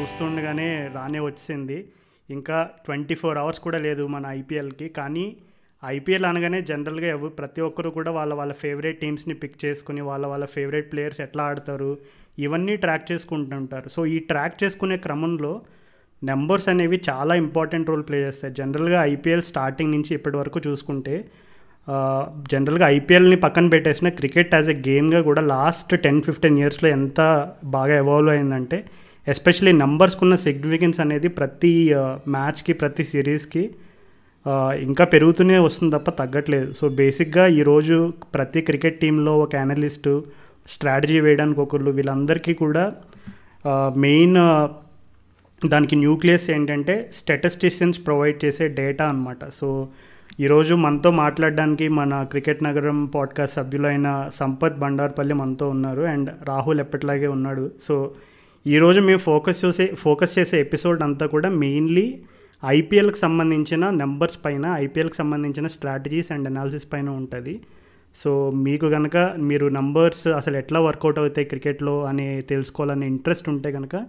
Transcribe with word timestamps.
చూస్తుండగానే 0.00 0.68
రానే 0.96 1.20
వచ్చింది. 1.28 1.78
ఇంకా 2.28 2.58
ట్వంటీ 2.86 3.14
ఫోర్ 3.20 3.38
అవర్స్ 3.40 3.60
కూడా 3.66 3.78
లేదు 3.86 4.02
మన 4.14 4.24
ఐపీఎల్కి. 4.38 4.86
కానీ 4.98 5.24
ఐపీఎల్ 5.82 6.26
అనగానే 6.28 6.58
జనరల్గా 6.70 7.08
ఎవరు 7.16 7.32
ప్రతి 7.40 7.60
ఒక్కరు 7.66 7.90
కూడా 7.96 8.10
వాళ్ళ 8.18 8.32
వాళ్ళ 8.40 8.52
ఫేవరెట్ 8.62 8.98
టీమ్స్ని 9.02 9.34
పిక్ 9.42 9.58
చేసుకుని 9.64 10.02
వాళ్ళ 10.08 10.24
వాళ్ళ 10.32 10.46
ఫేవరెట్ 10.54 10.88
ప్లేయర్స్ 10.92 11.20
ఎట్లా 11.26 11.42
ఆడతారు 11.50 11.90
ఇవన్నీ 12.38 12.74
ట్రాక్ 12.84 13.06
చేసుకుంటుంటారు. 13.12 13.88
సో 13.88 14.00
ఈ 14.14 14.18
ట్రాక్ 14.30 14.56
చేసుకునే 14.62 14.96
క్రమంలో 15.06 15.52
నెంబర్స్ 16.22 16.68
అనేవి 16.72 16.98
చాలా 17.08 17.34
ఇంపార్టెంట్ 17.44 17.90
రోల్ 17.90 18.04
ప్లే 18.08 18.18
చేస్తాయి. 18.26 18.54
జనరల్గా 18.60 18.98
ఐపీఎల్ 19.14 19.44
స్టార్టింగ్ 19.50 19.94
నుంచి 19.96 20.12
ఇప్పటి 20.18 20.36
వరకు 20.36 20.60
చూసుకుంటే 20.68 21.14
జనరల్గా 22.52 22.86
ఐపీఎల్ని 22.96 23.38
పక్కన 23.44 23.68
పెట్టేసిన 23.68 24.08
క్రికెట్ 24.20 24.54
యాజ్ 24.54 24.70
ఎ 24.70 24.78
గేమ్గా 24.88 25.20
కూడా 25.28 25.42
లాస్ట్ 25.54 25.92
టెన్ 26.04 26.22
ఫిఫ్టీన్ 26.22 26.58
ఇయర్స్లో 26.62 26.88
ఎంత 26.98 27.20
బాగా 27.76 27.94
ఎవాల్వ్ 28.04 28.30
అయిందంటే 28.30 28.78
ఎస్పెషలీ 29.28 29.72
ఉన్న 30.22 30.36
సిగ్నిఫికెన్స్ 30.36 31.00
అనేది 31.00 31.28
ప్రతి 31.28 31.94
మ్యాచ్కి 32.28 32.72
ప్రతి 32.72 33.04
సిరీస్కి 33.04 33.70
ఇంకా 34.80 35.04
పెరుగుతూనే 35.04 35.58
వస్తుంది 35.58 35.96
తప్ప 35.96 36.10
తగ్గట్లేదు. 36.10 36.72
సో 36.72 36.88
బేసిక్గా 36.88 37.46
ఈరోజు 37.46 38.12
ప్రతి 38.34 38.60
క్రికెట్ 38.60 39.00
టీంలో 39.00 39.38
ఒక 39.38 39.56
అనలిస్టు 39.56 40.24
స్ట్రాటజీ 40.68 41.20
వేయడానికి 41.20 41.60
ఒకళ్ళు 41.60 41.90
వీళ్ళందరికీ 41.90 42.54
కూడా 42.54 42.92
మెయిన్ 43.96 44.34
దానికి 45.68 45.96
న్యూక్లియస్ 45.96 46.50
ఏంటంటే 46.50 47.10
స్టెటస్టిషియన్స్ 47.12 48.06
ప్రొవైడ్ 48.06 48.44
చేసే 48.44 48.68
డేటా 48.68 49.08
అనమాట 49.08 49.48
సో 49.48 49.88
ఈరోజు 50.40 50.74
మనతో 50.74 51.10
మాట్లాడడానికి 51.10 51.88
మన 51.88 52.22
క్రికెట్ 52.22 52.64
నగరం 52.64 53.06
పాడ్కాస్ట్ 53.06 53.56
సభ్యులైన 53.56 54.30
సంపత్ 54.34 54.78
బండార్పల్లి 54.78 55.34
మనతో 55.34 55.68
ఉన్నారు 55.68 56.02
అండ్ 56.02 56.30
రాహుల్ 56.48 56.80
ఎప్పటిలాగే 56.80 57.26
ఉన్నాడు. 57.26 57.70
సో 57.82 58.10
ఈరోజు 58.66 59.00
మేము 59.00 59.18
ఫోకస్ 59.18 59.64
చేసే 59.64 59.84
ఫోకస్ 60.00 60.32
చేసే 60.38 60.56
ఎపిసోడ్ 60.60 61.02
అంతా 61.02 61.26
కూడా 61.26 61.48
మెయిన్లీ 61.48 62.04
ఐపీఎల్కి 62.62 63.18
సంబంధించిన 63.18 63.84
నెంబర్స్ 63.90 64.38
పైన 64.44 64.64
ఐపీఎల్కి 64.78 65.16
సంబంధించిన 65.16 65.66
స్ట్రాటజీస్ 65.66 66.32
అండ్ 66.32 66.48
అనాలిసిస్ 66.48 66.86
పైన 66.92 67.08
ఉంటుంది. 67.10 67.54
సో 68.14 68.50
మీకు 68.66 68.86
కనుక 68.86 69.16
మీరు 69.38 69.66
నంబర్స్ 69.78 70.28
అసలు 70.28 70.56
ఎట్లా 70.56 70.80
వర్కౌట్ 70.80 71.18
అవుతాయి 71.18 71.48
క్రికెట్లో 71.52 72.04
అని 72.10 72.28
తెలుసుకోవాలనే 72.42 73.06
ఇంట్రెస్ట్ 73.06 73.48
ఉంటే 73.48 73.72
కనుక 73.72 74.04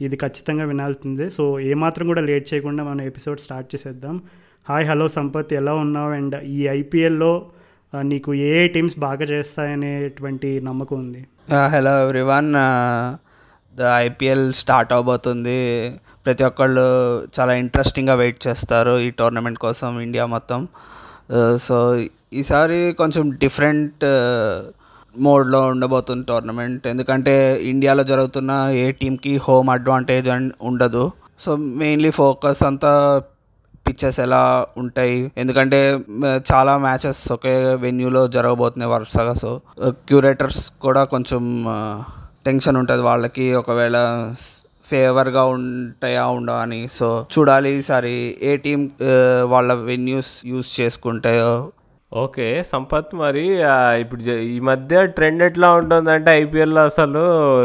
ఇది 0.00 0.16
ఖచ్చితంగా 0.16 0.64
వినాల్సిందే. 0.64 1.28
సో 1.30 1.60
ఏమాత్రం 1.60 2.06
కూడా 2.06 2.24
లేట్ 2.30 2.54
చేయకుండా 2.54 2.84
మనం 2.84 3.02
ఎపిసోడ్ 3.02 3.40
స్టార్ట్ 3.40 3.68
చేసేద్దాం. 3.74 4.16
హాయ్ 4.68 4.86
హలో 4.86 5.08
సంపత్ 5.18 5.52
ఎలా 5.54 5.74
ఉన్నావు? 5.74 6.10
అండ్ 6.20 6.36
ఈ 6.44 6.62
ఐపీఎల్లో 6.80 7.34
నీకు 8.02 8.30
ఏ 8.34 8.54
టీమ్స్ 8.74 8.98
బాగా 8.98 9.24
చేస్తాయనేటువంటి 9.34 10.60
నమ్మకం 10.60 10.98
ఉంది? 10.98 11.22
హలో 11.74 11.92
ఎవ్రీవన్ 12.04 12.50
ఐపీఎల్ 13.82 14.46
స్టార్ట్ 14.52 14.92
అవబోతుంది. 14.92 15.60
ప్రతి 16.26 16.44
ఒక్కళ్ళు 16.44 16.86
చాలా 17.36 17.52
ఇంట్రెస్టింగ్గా 17.52 18.14
వెయిట్ 18.14 18.40
చేస్తారు 18.46 18.98
ఈ 18.98 19.10
టోర్నమెంట్ 19.10 19.58
కోసం 19.58 20.00
ఇండియా 20.00 20.26
మొత్తం. 20.26 20.68
సో 21.66 21.76
ఈసారి 22.40 22.80
కొంచెం 22.92 23.30
డిఫరెంట్ 23.30 24.04
మోడ్లో 25.26 25.60
ఉండబోతుంది 25.72 26.26
టోర్నమెంట్. 26.26 26.86
ఎందుకంటే 26.86 27.34
ఇండియాలో 27.62 28.04
జరుగుతున్న 28.04 28.50
ఏ 28.84 28.90
టీంకి 28.92 29.32
హోమ్ 29.46 29.70
అడ్వాంటేజ్ 29.70 30.28
అండ్ 30.28 30.52
ఉండదు. 30.62 31.04
సో 31.44 31.56
మెయిన్లీ 31.56 32.10
ఫోకస్ 32.10 32.62
అంతా 32.62 32.92
పిక్చర్స్ 33.86 34.20
ఎలా 34.20 34.66
ఉంటాయి. 34.82 35.32
ఎందుకంటే 35.38 35.78
చాలా 36.52 36.72
మ్యాచెస్ 36.78 37.32
ఒకే 37.32 37.74
వెన్యూలో 37.74 38.28
జరగబోతున్నాయి 38.36 38.92
వరుసగా. 38.92 39.34
సో 39.34 39.50
క్యూరేటర్స్ 40.08 40.70
కూడా 40.84 41.04
కొంచెం 41.04 41.42
టెన్షన్ 42.48 42.78
ఉంటుంది 42.82 43.02
వాళ్ళకి 43.10 43.46
ఒకవేళ 43.60 43.96
ఫేవర్గా 44.90 45.42
ఉంటాయా 45.54 46.24
ఉండవా 46.38 46.58
అని. 46.64 46.80
సో 46.98 47.06
చూడాలి 47.34 47.70
ఈసారి 47.78 48.12
ఏ 48.48 48.52
టీం 48.64 48.82
వాళ్ళ 49.54 49.72
వెన్యూస్ 49.88 50.30
యూస్ 50.50 50.70
చేసుకుంటాయో. 50.80 51.50
ఓకే 52.12 52.46
సంపత్ 52.70 53.12
మరి 53.22 53.44
ఇప్పుడు 54.02 54.22
ఈ 54.54 54.58
మధ్య 54.68 55.00
ట్రెండ్ 55.16 55.42
ఎట్లా 55.46 55.68
ఉంటుందంటే 55.78 56.30
ఐపీఎల్లో 56.42 56.82
అసలు 56.90 57.22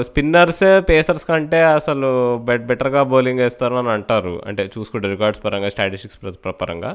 స్పిన్నర్సే 0.08 0.72
పేసర్స్ 0.90 1.25
కంటే 1.30 1.59
అసలు 1.78 2.09
బెట్ 2.47 2.66
బెటర్గా 2.72 3.02
బౌలింగ్ 3.12 3.44
వేస్తారు 3.46 3.75
అని 3.81 3.91
అంటారు. 3.97 4.34
అంటే 4.47 4.64
చూసుకుంటే 4.75 5.09
రికార్డ్స్ 5.14 5.44
పరంగా 5.46 5.70
స్టాటిస్టిక్స్ 5.75 6.20
పరంగా. 6.64 6.94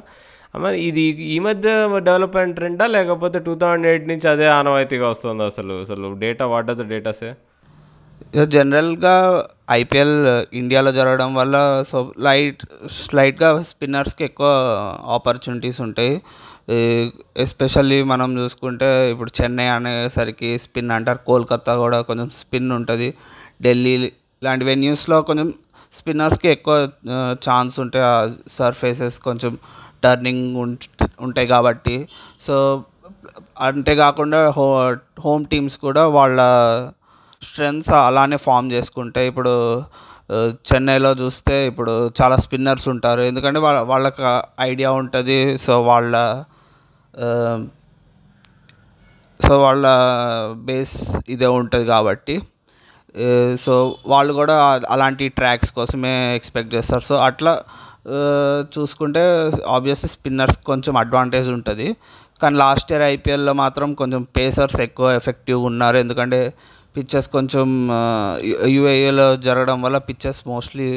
మరి 0.64 0.78
ఇది 0.88 1.04
ఈ 1.34 1.38
మధ్య 1.46 1.70
డెవలప్ 2.08 2.36
అయిన 2.40 2.52
ట్రెండా 2.58 2.86
లేకపోతే 2.96 3.38
టూ 3.46 3.54
థౌజండ్ 3.62 3.88
ఎయిట్ 3.92 4.06
నుంచి 4.12 4.26
అదే 4.32 4.46
ఆనవాయితీగా 4.58 5.06
వస్తుంది 5.14 5.44
అసలు? 5.50 5.74
అసలు 5.84 6.08
డేటా 6.24 6.46
వాట్ 6.54 6.68
డస్ 6.70 6.82
డేటాసే 6.94 7.30
జనరల్గా 8.34 9.48
ఐపీఎల్ 9.70 10.44
ఇండియాలో 10.52 10.92
జరగడం 10.92 11.34
వల్ల 11.34 11.82
సో 11.88 12.12
లైట్ 12.18 12.66
స్లైట్గా 12.86 13.62
స్పిన్నర్స్కి 13.62 14.24
ఎక్కువ 14.24 14.48
ఆపర్చునిటీస్ 15.06 15.80
ఉంటాయి. 15.80 16.22
ఎస్పెషల్లీ 17.36 18.02
మనం 18.02 18.38
చూసుకుంటే 18.38 19.10
ఇప్పుడు 19.10 19.30
చెన్నై 19.42 19.66
అనేసరికి 19.66 20.58
స్పిన్ 20.58 20.90
అంటారు. 20.90 21.18
కోల్కత్తా 21.26 21.74
కూడా 21.74 22.00
కొంచెం 22.00 22.30
స్పిన్ 22.30 22.72
ఉంటుంది. 22.72 23.14
ఢిల్లీ 23.62 24.12
లాంటి 24.44 24.64
వెన్యూస్లో 24.64 25.22
కొంచెం 25.22 25.54
స్పిన్నర్స్కి 25.92 26.48
ఎక్కువ 26.48 26.88
ఛాన్స్ 27.48 27.80
ఉంటాయి 27.80 28.04
ఆ 28.04 28.30
సర్ఫేసెస్ 28.48 29.20
కొంచెం 29.20 29.58
టర్నింగ్ 30.04 30.56
ఉంటాయి 31.20 31.46
కాబట్టి. 31.46 32.08
సో 32.40 32.84
అంతేకాకుండా 33.60 34.50
హో 34.50 34.96
హోమ్ 35.20 35.46
టీమ్స్ 35.46 35.78
కూడా 35.78 36.06
వాళ్ళ 36.06 36.40
స్ట్రెంగ్స్ 37.50 37.92
అలానే 38.08 38.38
ఫామ్ 38.46 38.68
చేసుకుంటాయి 38.74 39.28
ఇప్పుడు 39.32 39.54
చెన్నైలో 40.68 41.10
చూస్తే 41.22 41.56
ఇప్పుడు 41.70 41.92
చాలా 42.18 42.36
స్పిన్నర్స్ 42.44 42.86
ఉంటారు. 42.92 43.22
ఎందుకంటే 43.30 43.58
వాళ్ళ 43.66 43.80
వాళ్ళకి 43.90 44.22
ఐడియా 44.70 44.90
ఉంటుంది. 45.02 45.38
సో 45.64 45.72
వాళ్ళ 45.90 46.14
సో 49.46 49.54
వాళ్ళ 49.62 49.86
బేస్ 50.68 50.96
ఇదే 51.34 51.48
ఉంటుంది 51.60 51.86
కాబట్టి. 51.94 52.34
సో 53.64 53.74
వాళ్ళు 54.12 54.32
కూడా 54.40 54.54
అలాంటి 54.94 55.24
ట్రాక్స్ 55.38 55.70
కోసమే 55.78 56.12
ఎక్స్పెక్ట్ 56.38 56.72
చేస్తారు. 56.74 57.04
సో 57.10 57.16
అట్లా 57.28 57.52
చూసుకుంటే 58.74 59.22
ఆబ్వియస్లీ 59.76 60.08
స్పిన్నర్స్ 60.14 60.58
కొంచెం 60.70 60.94
అడ్వాంటేజ్ 61.02 61.48
ఉంటుంది. 61.56 61.88
కానీ 62.42 62.54
లాస్ట్ 62.64 62.90
ఇయర్ 62.92 63.04
ఐపీఎల్లో 63.14 63.52
మాత్రం 63.62 63.88
కొంచెం 64.00 64.22
పేసర్స్ 64.36 64.80
ఎక్కువ 64.86 65.06
ఎఫెక్టివ్గా 65.20 65.66
ఉన్నారు. 65.70 65.96
ఎందుకంటే 66.04 66.40
పిచ్చెస్ 66.96 67.28
కొంచెం 67.36 67.68
యూఏఏలో 68.74 69.26
జరగడం 69.46 69.78
వల్ల 69.82 69.98
పిచ్చెస్ 70.08 70.40
మోస్ట్లీ 70.46 70.88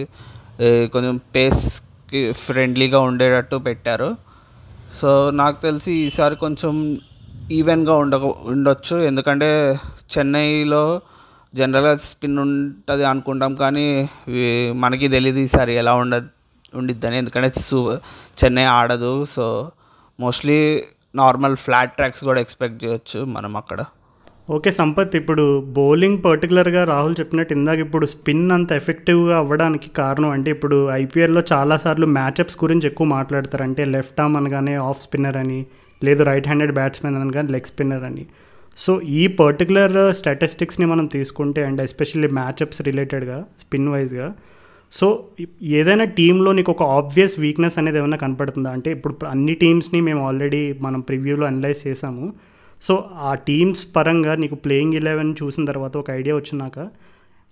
కొంచెం 0.94 1.16
పేస్కి 1.36 2.22
ఫ్రెండ్లీగా 2.46 3.00
ఉండేటట్టు 3.10 3.56
పెట్టారు. 3.68 4.10
సో 5.00 5.10
నాకు 5.42 5.58
తెలిసి 5.62 5.92
ఈసారి 6.06 6.36
కొంచెం 6.36 6.74
ఈవెన్గా 7.52 7.96
ఉండ 8.04 8.16
ఉండొచ్చు. 8.54 8.96
ఎందుకంటే 9.10 9.50
చెన్నైలో 10.14 10.84
జనరల్గా 11.54 11.94
స్పిన్ 12.08 12.40
ఉంటుంది 12.40 13.04
అనుకుంటాం 13.12 13.54
కానీ 13.56 13.86
మనకి 14.84 15.08
తెలియదు 15.16 15.40
ఈసారి 15.46 15.74
ఎలా 15.82 15.94
ఉండ 16.02 16.16
ఉండిద్దని. 16.80 17.18
ఎందుకంటే 17.18 17.50
సూ 17.68 17.78
చెన్నై 18.42 18.66
ఆడదు. 18.80 19.14
So 19.36 19.46
mostly 20.20 20.60
normal 21.22 21.56
flat 21.66 21.96
tracks 21.96 22.24
కూడా 22.28 22.40
ఎక్స్పెక్ట్ 22.46 22.80
చేయొచ్చు 22.86 23.20
మనం 23.36 23.54
అక్కడ. 23.62 23.80
ఓకే 24.56 24.72
సంపత్ 24.72 25.16
ఇప్పుడు 25.16 25.44
బౌలింగ్ 25.78 26.24
పర్టికులర్గా 26.26 26.84
రాహుల్ 26.84 27.16
చెప్పినట్టు 27.20 27.54
ఇందాక 27.54 27.78
ఇప్పుడు 27.78 28.06
స్పిన్ 28.06 28.52
అంత 28.52 28.72
ఎఫెక్టివ్గా 28.72 29.38
అవ్వడానికి 29.38 29.90
కారణం 29.90 30.30
అంటే 30.30 30.50
ఇప్పుడు 30.52 30.90
ఐపీఎల్లో 30.92 31.44
చాలాసార్లు 31.52 32.06
మ్యాచప్స్ 32.06 32.58
గురించి 32.64 32.88
ఎక్కువ 32.88 33.08
మాట్లాడతారు. 33.08 33.64
అంటే 33.64 33.86
లెఫ్ట్ 33.86 34.22
ఆర్మ్ 34.22 34.38
అనగానే 34.38 34.76
ఆఫ్ 34.88 35.02
స్పిన్నర్ 35.02 35.38
అని 35.38 35.60
లేదు 36.02 36.24
రైట్ 36.24 36.48
హ్యాండెడ్ 36.48 36.72
బ్యాట్స్మెన్ 36.72 37.18
అనగానే 37.22 37.52
లెగ్ 37.52 37.70
స్పిన్నర్ 37.74 38.04
అని. 38.04 38.26
సో 38.78 39.02
ఈ 39.02 39.28
పర్టికులర్ 39.28 40.14
స్టాటిస్టిక్స్ని 40.14 40.86
మనం 40.86 41.06
తీసుకుంటే 41.06 41.62
అండ్ 41.64 41.82
ఎస్పెషల్లీ 41.82 42.28
మ్యాచప్స్ 42.28 42.82
రిలేటెడ్గా 42.82 43.46
స్పిన్ 43.62 43.90
వైజ్గా 43.90 44.36
సో 44.94 45.08
ఏదైనా 45.80 46.06
టీంలో 46.20 46.52
నీకు 46.52 46.72
ఒక 46.72 46.84
ఆబ్వియస్ 47.00 47.40
వీక్నెస్ 47.40 47.80
అనేది 47.80 47.98
ఏమైనా 47.98 48.18
కనపడుతుందా? 48.18 48.70
అంటే 48.72 48.92
ఇప్పుడు 48.92 49.26
అన్ని 49.26 49.54
టీమ్స్ని 49.54 50.02
మేము 50.02 50.28
ఆల్రెడీ 50.28 50.62
మనం 50.82 51.00
ప్రివ్యూలో 51.00 51.46
అనలైజ్ 51.48 51.88
చేసాము. 51.88 52.26
సో 52.82 52.94
ఆ 53.16 53.34
టీమ్స్ 53.48 53.96
పరంగా 53.96 54.36
నీకు 54.36 54.56
ప్లేయింగ్ 54.56 54.94
ఎలెవెన్ 54.94 55.32
చూసిన 55.44 55.66
తర్వాత 55.66 55.98
ఒక 55.98 56.10
ఐడియా 56.12 56.36
వచ్చినాక 56.36 56.80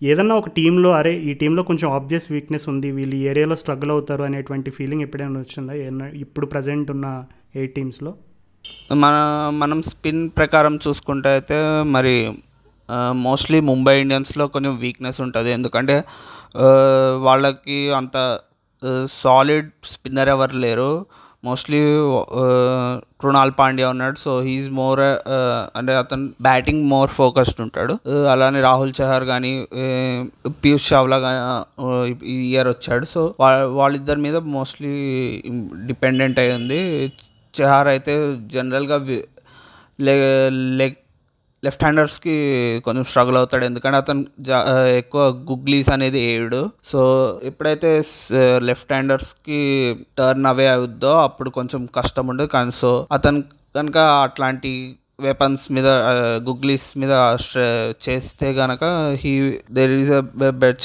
ఏదన్నా 0.02 0.36
ఒక 0.36 0.50
టీంలో 0.50 0.90
అరే 0.92 1.14
ఈ 1.20 1.34
టీంలో 1.34 1.64
కొంచెం 1.64 1.92
ఆబ్వియస్ 1.92 2.32
వీక్నెస్ 2.32 2.70
ఉంది 2.70 2.92
వీళ్ళు 2.92 3.16
ఈ 3.16 3.22
ఏరియాలో 3.28 3.56
స్ట్రగుల్ 3.56 3.92
అవుతారు 3.92 4.24
అనేటువంటి 4.24 4.70
ఫీలింగ్ 4.72 5.02
ఎప్పుడైనా 5.02 5.40
వచ్చిందా? 5.40 5.74
ఇప్పుడు 6.08 6.46
ప్రజెంట్ 6.46 6.92
ఉన్న 6.92 7.26
ఎయిట్ 7.56 7.76
టీమ్స్లో 7.76 8.12
మన 8.92 9.16
మనం 9.54 9.82
స్పిన్ 9.82 10.30
ప్రకారం 10.38 10.80
చూసుకుంటే 10.88 11.30
అయితే 11.30 11.58
మరి 11.96 12.16
మోస్ట్లీ 13.14 13.60
ముంబై 13.60 14.02
ఇండియన్స్లో 14.02 14.48
కొంచెం 14.48 14.78
వీక్నెస్ 14.78 15.22
ఉంటుంది. 15.22 15.50
ఎందుకంటే 15.52 15.96
వాళ్ళకి 17.20 17.92
అంత 17.92 18.40
సాలిడ్ 19.22 19.70
స్పిన్నర్ 19.84 20.30
ఎవరు 20.30 20.58
లేరు. 20.58 20.92
మోస్ట్లీ 21.46 21.78
కృణాల్ 23.22 23.52
పాండ్యా 23.60 23.90
ఉన్నాడు. 23.90 24.16
సో 24.20 24.40
హీఈస్ 24.40 24.70
మోర్ 24.70 25.00
అంటే 25.78 25.96
అతను 25.96 26.30
బ్యాటింగ్ 26.42 26.86
మోర్ 26.86 27.10
ఫోకస్డ్ 27.10 27.62
ఉంటాడు. 27.62 27.94
Uh, 27.94 28.28
అలానే 28.28 28.62
రాహుల్ 28.62 28.94
చహర్ 29.02 29.24
కానీ 29.24 29.68
పీయూష్ 30.48 30.94
చావ్లా 30.94 31.20
కానీ 31.20 31.66
ఈ 32.26 32.54
ఇయర్ 32.54 32.68
వచ్చాడు. 32.68 33.06
సో 33.06 33.36
వా- 33.40 33.66
వాళ్ళిద్దరి 33.66 34.22
మీద 34.22 34.36
మోస్ట్లీ 34.36 34.90
డిపెండెంట్ 35.86 36.40
అయి 36.40 36.54
ఉంది. 36.54 37.12
చహార్ 37.62 37.88
అయితే 37.88 38.38
జనరల్గా 38.42 39.18
లెగ్ 40.02 40.96
లెఫ్ట్ 41.68 41.86
హ్యాండర్స్కి 41.86 42.36
కొంచెం 42.88 43.06
స్ట్రగుల్ 43.12 43.40
అవుతాడు. 43.42 43.66
ఎందుకంటే 43.70 44.00
అతను 44.04 44.26
జా 44.50 44.60
ఎక్కువ 45.02 45.24
గుగ్లీస్ 45.52 45.90
అనేది 45.96 46.20
వేయడు 46.28 46.62
సో 46.92 47.02
ఎప్పుడైతే 47.52 47.92
లెఫ్ట్ 48.70 48.94
హ్యాండర్స్కి 48.96 49.62
టర్న్ 50.20 50.52
అవే 50.54 50.70
అవుద్దో 50.76 51.16
అప్పుడు 51.28 51.52
కొంచెం 51.58 51.82
కష్టం 52.00 52.28
ఉండదు. 52.34 52.52
కానీ 52.56 52.74
సో 52.84 52.92
అతను 53.18 53.42
కనుక 53.80 53.98
అట్లాంటి 54.28 54.72
వెపన్స్ 55.26 55.64
మీద 55.76 55.90
గుగ్లీస్ 56.48 56.86
మీద 57.02 57.14
చేస్తే 58.06 58.48
గనక 58.60 58.84
he 59.22 59.32
there 59.78 59.94
is 60.02 60.12
a 60.12 60.20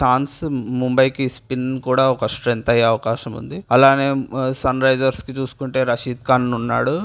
chance 0.01 0.37
ముంబైకి 0.83 1.27
స్పిన్ 1.37 1.67
కూడా 1.89 2.05
ఒక 2.15 2.29
స్ట్రెంత్ 2.35 2.71
అయ్యే 2.75 2.87
అవకాశం 2.93 3.33
ఉంది. 3.41 3.59
అలానే 3.77 4.09
సన్ 4.63 4.83
రైజర్స్కి 4.87 5.35
చూసుకుంటే 5.41 5.83
రషీద్ 5.91 6.25
ఖాన్ 6.31 6.49
ఉన్నాడు. 6.61 6.97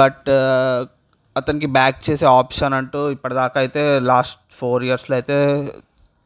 బట్ 0.00 0.28
అతనికి 1.38 1.68
బ్యాక్ 1.76 1.98
చేసే 2.06 2.26
ఆప్షన్ 2.40 2.74
అంటూ 2.78 3.00
ఇప్పటిదాకా 3.16 3.56
అయితే 3.62 3.82
లాస్ట్ 4.10 4.40
ఫోర్ 4.58 4.82
ఇయర్స్లో 4.88 5.14
అయితే 5.18 5.38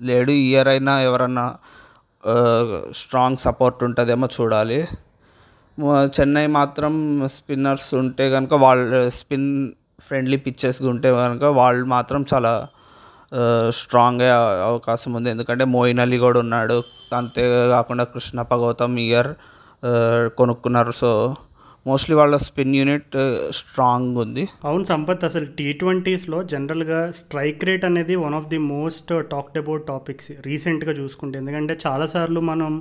లేడు. 0.00 0.32
ఇయర్ 0.47 0.70
అయినా 0.75 0.94
ఎవరన్నా 1.09 1.47
స్ట్రాంగ్ 3.00 3.43
సపోర్ట్ 3.44 3.81
ఉంటుందేమో 3.88 4.26
చూడాలి. 4.37 4.81
చెన్నై 6.17 6.47
మాత్రం 6.59 6.94
స్పిన్నర్స్ 7.37 7.91
ఉంటే 8.03 8.25
కనుక 8.35 8.55
వాళ్ళు 8.64 8.99
స్పిన్ 9.19 9.50
ఫ్రెండ్లీ 10.06 10.38
పిచ్చెస్ 10.47 10.79
ఉంటే 10.93 11.11
కనుక 11.20 11.44
వాళ్ళు 11.61 11.85
మాత్రం 11.94 12.20
చాలా 12.32 12.53
స్ట్రాంగ్ 13.79 14.23
అయ్యే 14.25 14.35
అవకాశం 14.70 15.11
ఉంది. 15.19 15.29
ఎందుకంటే 15.35 15.64
మోయిన్ 15.75 16.00
అలీ 16.05 16.19
కూడా 16.25 16.38
ఉన్నాడు. 16.44 16.76
అంతేకాకుండా 17.19 18.05
కృష్ణ 18.14 18.44
గౌతమ్ 18.53 18.99
ఇయర్ 19.06 19.31
కొనుక్కున్నారు. 20.41 20.93
సో 21.03 21.11
మోస్ట్లీ 21.87 22.14
వాళ్ళ 22.19 22.34
స్పిన్ 22.46 22.75
యూనిట్ 22.79 23.14
uh, 23.23 23.38
స్ట్రాంగ్ 23.58 24.19
ఉంది. 24.25 24.43
అవును 24.69 24.84
సంపత్ 24.90 25.25
అసలు 25.29 25.46
టీ 25.58 25.67
ట్వంటీస్లో 25.81 26.38
జనరల్గా 26.52 26.99
స్ట్రైక్ 27.19 27.64
రేట్ 27.69 27.84
అనేది 27.88 28.17
one 28.25 28.34
of 28.38 28.49
the 28.52 28.58
most 28.75 29.11
talked 29.32 29.58
about 29.62 29.84
topics 29.88 30.29
రీసెంట్గా 30.49 30.93
చూసుకుంటే. 31.00 31.37
ఎందుకంటే 31.43 31.76
చాలాసార్లు 31.84 32.43
మనం 32.50 32.73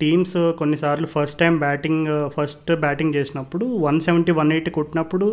టీమ్స్ 0.00 0.36
కొన్నిసార్లు 0.60 1.08
first 1.14 1.38
time 1.42 1.54
batting 1.64 2.08
first 2.36 2.70
batting 2.84 3.16
చేసినప్పుడు 3.18 3.66
వన్ 3.86 3.98
సెవెంటీ 4.06 4.32
వన్ 4.40 4.52
ఎయిటీ 4.56 4.72
కొట్టినప్పుడు 4.78 5.28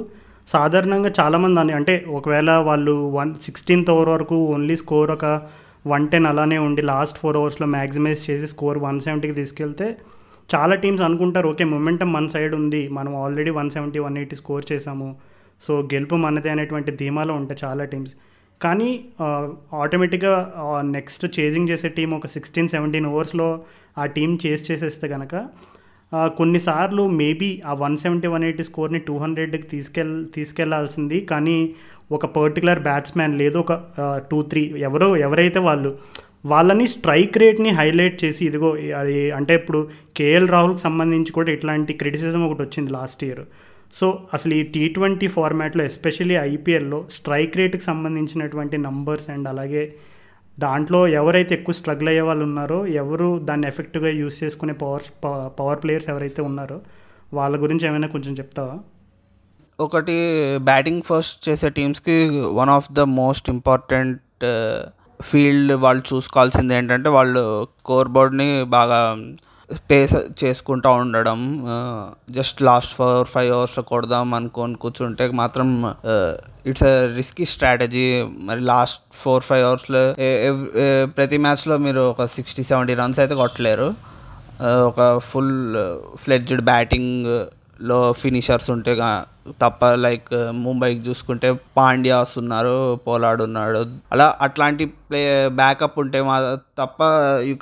సాధారణంగా 0.48 1.12
చాలామంది 1.20 1.60
అని 1.64 1.74
అంటే 1.80 1.94
ఒకవేళ 2.18 2.52
వాళ్ళు 2.70 2.96
వన్ 3.18 3.32
సిక్స్టీన్త్ 3.46 3.92
ఓవర్ 3.94 4.12
వరకు 4.16 4.38
ఓన్లీ 4.56 4.76
స్కోర్ 4.84 5.12
ఒక 5.16 5.26
వన్ 5.92 6.06
టెన్ 6.12 6.28
అలానే 6.32 6.58
ఉండి 6.68 6.84
లాస్ట్ 6.92 7.18
ఫోర్ 7.22 7.38
అవర్స్లో 7.40 7.68
మ్యాక్సిమైజ్ 7.78 8.22
చేసి 8.28 8.48
స్కోర్ 8.54 8.80
వన్ 8.86 9.00
సెవెంటీకి 9.00 9.36
తీసుకెళ్తే 9.40 9.88
చాలా 10.50 10.76
టీమ్స్ 10.76 11.04
అనుకుంటారు 11.04 11.48
ఓకే 11.48 11.64
మొమెంటం 11.64 12.14
మన 12.14 12.28
సైడ్ 12.28 12.54
ఉంది. 12.56 12.88
మనం 12.88 13.24
already 13.24 13.50
one 13.50 13.70
seventy 13.70 14.00
one 14.00 14.18
eighty 14.18 14.36
score 14.36 14.66
చేసాము 14.72 15.16
సో 15.62 15.74
గెలుపు 15.94 16.16
మనదే 16.16 16.50
అనేటువంటి 16.50 16.92
ధీమాలో 16.92 17.34
ఉంటాయి 17.34 17.60
చాలా 17.66 17.84
టీమ్స్ 17.86 18.14
కానీ 18.62 18.90
ఆటోమేటిక్గా 19.74 20.34
నెక్స్ట్ 20.82 21.40
చేజింగ్ 21.40 21.70
చేసే 21.70 21.90
టీం 21.90 22.12
ఒక 22.14 22.28
సిక్స్టీన్ 22.28 22.68
సెవెంటీన్ 22.68 23.06
ఓవర్స్లో 23.06 23.48
ఆ 23.98 24.06
టీం 24.06 24.40
చేస్ 24.46 24.72
చేసేస్తే 24.72 25.08
కనుక 25.08 25.36
కొన్నిసార్లు 26.38 27.08
మేబీ 27.08 27.62
ఆ 27.66 27.74
వన్ 27.74 27.98
సెవెంటీ 27.98 28.28
వన్ 28.28 28.44
ఎయిటీ 28.44 28.64
స్కోర్ని 28.64 29.00
టూ 29.00 29.18
హండ్రెడ్కి 29.18 29.68
తీసుకెళ్ 29.68 30.26
తీసుకెళ్ళాల్సింది. 30.36 31.22
కానీ 31.22 31.58
ఒక 32.12 32.26
పర్టికులర్ 32.26 32.80
బ్యాట్స్మెన్ 32.80 33.36
లేదు 33.36 33.58
ఒక 33.58 33.74
టూ 34.32 34.42
త్రీ 34.42 34.62
ఎవరో 34.78 35.18
ఎవరైతే 35.18 35.60
వాళ్ళు 35.60 35.92
వాళ్ళని 36.46 36.88
స్ట్రైక్ 36.88 37.38
రేట్ని 37.38 37.70
హైలైట్ 37.70 38.26
చేసి 38.26 38.46
ఇదిగో 38.46 38.70
అది 39.00 39.32
అంటే 39.32 39.56
ఇప్పుడు 39.56 39.80
కేఎల్ 40.16 40.50
రాహుల్కి 40.50 40.82
సంబంధించి 40.82 41.32
కూడా 41.32 41.52
ఇట్లాంటి 41.52 41.94
క్రిటిసిజం 41.94 42.46
ఒకటి 42.48 42.62
వచ్చింది 42.62 42.92
లాస్ట్ 42.92 43.24
ఇయర్. 43.24 43.44
సో 43.94 44.20
అసలు 44.34 44.54
ఈ 44.54 44.64
టీ 44.64 44.88
ట్వంటీ 44.88 45.28
ఫార్మాట్లో 45.28 45.84
ఎస్పెషల్లీ 45.84 46.36
ఐపీఎల్లో 46.36 47.06
స్ట్రైక్ 47.10 47.58
రేట్కి 47.58 47.84
సంబంధించినటువంటి 47.84 48.78
నంబర్స్ 48.78 49.30
అండ్ 49.30 49.48
అలాగే 49.48 49.84
దాంట్లో 50.60 51.08
ఎవరైతే 51.08 51.56
ఎక్కువ 51.56 51.74
స్ట్రగుల్ 51.74 52.08
అయ్యే 52.08 52.22
వాళ్ళు 52.22 52.44
ఉన్నారో 52.44 52.88
ఎవరు 52.88 53.40
దాన్ని 53.40 53.68
ఎఫెక్ట్గా 53.68 54.10
యూస్ 54.10 54.44
చేసుకునే 54.44 54.74
పవర్ 54.74 55.04
పవర్ 55.60 55.84
ప్లేయర్స్ 55.84 56.10
ఎవరైతే 56.10 56.42
ఉన్నారో 56.42 56.78
వాళ్ళ 57.34 57.62
గురించి 57.62 57.88
ఏమైనా 57.88 58.08
కొంచెం 58.08 58.34
చెప్తావా? 58.34 58.76
ఒకటి 59.80 60.16
బ్యాటింగ్ 60.58 61.02
ఫస్ట్ 61.02 61.50
చేసే 61.50 61.70
టీమ్స్కి 61.70 62.30
one 62.54 62.70
of 62.70 62.92
the 62.92 63.00
most 63.00 63.50
important 63.50 64.22
field 65.22 65.74
వాళ్ళు 65.74 66.16
చూసుకోవాల్సింది 66.16 66.76
ఏంటంటే 66.76 67.10
వాళ్ళు 67.10 67.68
కోర్ 67.86 68.08
బోర్డ్ని 68.08 68.64
బాగా 68.64 69.18
పేస్ 69.92 70.44
చేసుకుంటూ 70.44 70.90
ఉండడం 70.92 71.68
జస్ట్ 72.30 72.62
లాస్ట్ 72.62 72.96
ఫోర్ 72.96 73.28
ఫైవ్ 73.28 73.54
అవర్స్లో 73.54 73.84
కొడదాం 73.84 74.34
అనుకొని 74.34 74.76
కూర్చుంటే 74.76 75.28
మాత్రం 75.28 75.96
ఇట్స్ 76.66 76.84
అ 76.84 77.14
రిస్కీ 77.16 77.46
స్ట్రాటజీ 77.46 78.26
మరి 78.40 78.62
లాస్ట్ 78.62 79.02
ఫోర్ 79.14 79.44
ఫైవ్ 79.44 79.66
అవర్స్లో 79.66 80.16
ప్రతి 81.06 81.38
మ్యాచ్లో 81.38 81.78
మీరు 81.78 82.00
ఒక 82.00 82.26
సిక్స్టీ 82.26 82.64
సెవెంటీ 82.64 82.94
రన్స్ 82.94 83.20
అయితే 83.20 83.36
కొట్టలేరు. 83.36 83.94
ఒక 84.64 85.20
ఫుల్ 85.20 85.76
ఫ్లెడ్జ్డ్ 86.18 86.62
బ్యాటింగ్ 86.62 87.46
లో 87.82 88.14
ఫినిషర్స్ 88.14 88.70
ఉంటే 88.72 88.98
తప్ప 89.62 89.86
లైక్ 89.86 90.52
ముంబైకి 90.52 91.00
చూసుకుంటే 91.02 91.60
పాండ్యాస్ 91.78 92.38
ఉన్నారు 92.38 93.00
పోలాడ్ 93.08 93.42
ఉన్నాడు. 93.42 93.86
అలా 94.12 94.36
అట్లాంటి 94.42 94.86
ప్లే 94.86 95.50
బ్యాకప్ 95.54 96.00
ఉంటే 96.00 96.22
మా 96.22 96.58
తప్ప 96.80 97.04
యూ 97.48 97.54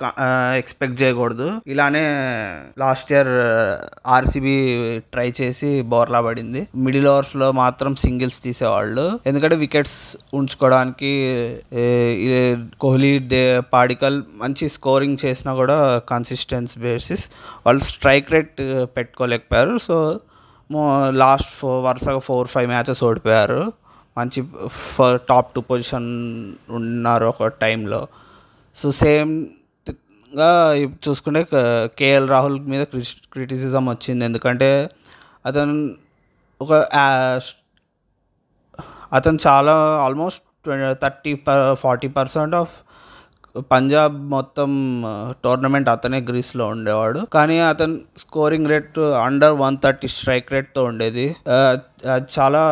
ఎక్స్పెక్ట్ 0.60 0.98
చేయకూడదు. 1.02 1.48
ఇలానే 1.68 2.04
లాస్ట్ 2.82 3.10
ఇయర్ 3.14 3.32
ఆర్సీబీ 4.16 4.56
ట్రై 5.14 5.28
చేసి 5.42 5.70
బోర్లా 5.92 6.22
పడింది. 6.28 6.62
మిడిల్ 6.86 7.08
ఓవర్స్లో 7.14 7.48
మాత్రం 7.62 7.92
సింగిల్స్ 8.06 8.40
తీసేవాళ్ళు. 8.44 9.06
ఎందుకంటే 9.26 9.58
వికెట్స్ 9.64 10.00
ఉంచుకోవడానికి 10.40 11.14
కోహ్లీ 12.86 13.14
దే 13.34 13.44
పాడికల్ 13.76 14.18
మంచి 14.42 14.68
స్కోరింగ్ 14.78 15.22
చేసినా 15.26 15.54
కూడా 15.62 15.78
కన్సిస్టెన్స్ 16.12 16.74
బేసిస్ 16.88 17.26
వాళ్ళు 17.66 17.84
స్ట్రైక్ 17.92 18.34
రేట్ 18.36 18.62
పెట్టుకోలేకపోయారు. 18.98 19.76
సో 19.88 19.98
లాస్ట్ 21.24 21.54
ఫోర్ 21.60 21.80
వరుసగా 21.86 22.20
ఫోర్ 22.28 22.48
ఫైవ్ 22.48 22.68
మ్యాచెస్ 22.74 23.02
ఓడిపోయారు. 23.12 23.62
మంచి 24.18 24.40
టాప్ 25.30 25.48
టూ 25.56 25.62
పొజిషన్ 25.70 26.10
ఉన్నారు 26.80 27.26
ఒక 27.32 27.48
టైంలో 27.64 28.02
సో 28.78 28.88
సేమ్గా 28.92 30.52
ఇప్పుడు 30.84 31.04
చూసుకుంటే 31.10 31.42
కేఎల్ 32.00 32.30
రాహుల్ 32.30 32.58
మీద 32.72 32.84
క్రిటిసిజం 33.34 33.86
వచ్చింది. 33.90 34.24
ఎందుకంటే 34.26 34.70
అతను 35.46 35.76
ఒక 36.62 36.74
అతను 39.18 39.40
చాలా 39.48 39.74
almost 40.06 40.44
thirty 41.04 41.32
forty 41.74 42.08
percent 42.18 42.56
of 42.56 42.76
Punjab 43.72 44.16
మొత్తం 44.36 44.70
టోర్నమెంట్ 45.44 45.90
అతనే 45.90 46.20
గ్రీస్లో 46.30 46.68
ఉండేవాడు. 46.68 47.20
కానీ 47.34 47.58
అతను 47.72 47.96
scoring 48.18 48.70
rate 48.72 48.98
under 49.00 49.56
one 49.64 49.78
thirty 49.84 50.08
strike 50.08 50.54
రేట్తో 50.54 50.84
ఉండేది. 50.84 51.26
చాలా 52.38 52.64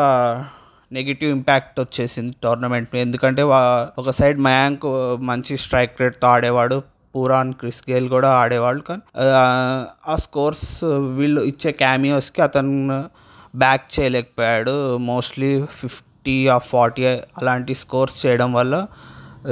నెగిటివ్ 0.91 1.31
ఇంపాక్ట్ 1.31 1.79
వచ్చేసింది 1.79 2.36
టోర్నమెంట్ 2.43 2.95
ఎందుకంటే 2.95 3.43
వా- 3.43 4.01
ఒక 4.01 4.10
సైడ్ 4.10 4.39
మయాంక్ 4.39 4.86
మంచి 5.21 5.57
స్ట్రైక్ 5.57 6.01
రేట్తో 6.01 6.27
ఆడేవాడు 6.27 6.83
పూరాన్ 7.15 7.53
క్రిస్ 7.53 7.83
గేల్ 7.91 8.10
కూడా 8.10 8.29
ఆడేవాళ్ళు. 8.31 8.81
కానీ 8.81 9.01
ఆ, 9.17 9.86
ఆ 10.07 10.15
స్కోర్స్ 10.15 10.83
వీళ్ళు 11.17 11.41
ఇచ్చే 11.41 11.71
క్యామియోస్కి 11.71 12.41
అతను 12.41 13.03
బ్యాక్ 13.55 14.00
చేయలేకపోయాడు. 14.00 14.98
మోస్ట్లీ 14.98 15.65
ఫిఫ్టీ 15.75 16.48
ఆ 16.48 16.57
ఫార్టీ 16.57 17.05
అలాంటి 17.05 17.75
స్కోర్స్ 17.75 18.25
చేయడం 18.25 18.53
వల్ల 18.53 18.88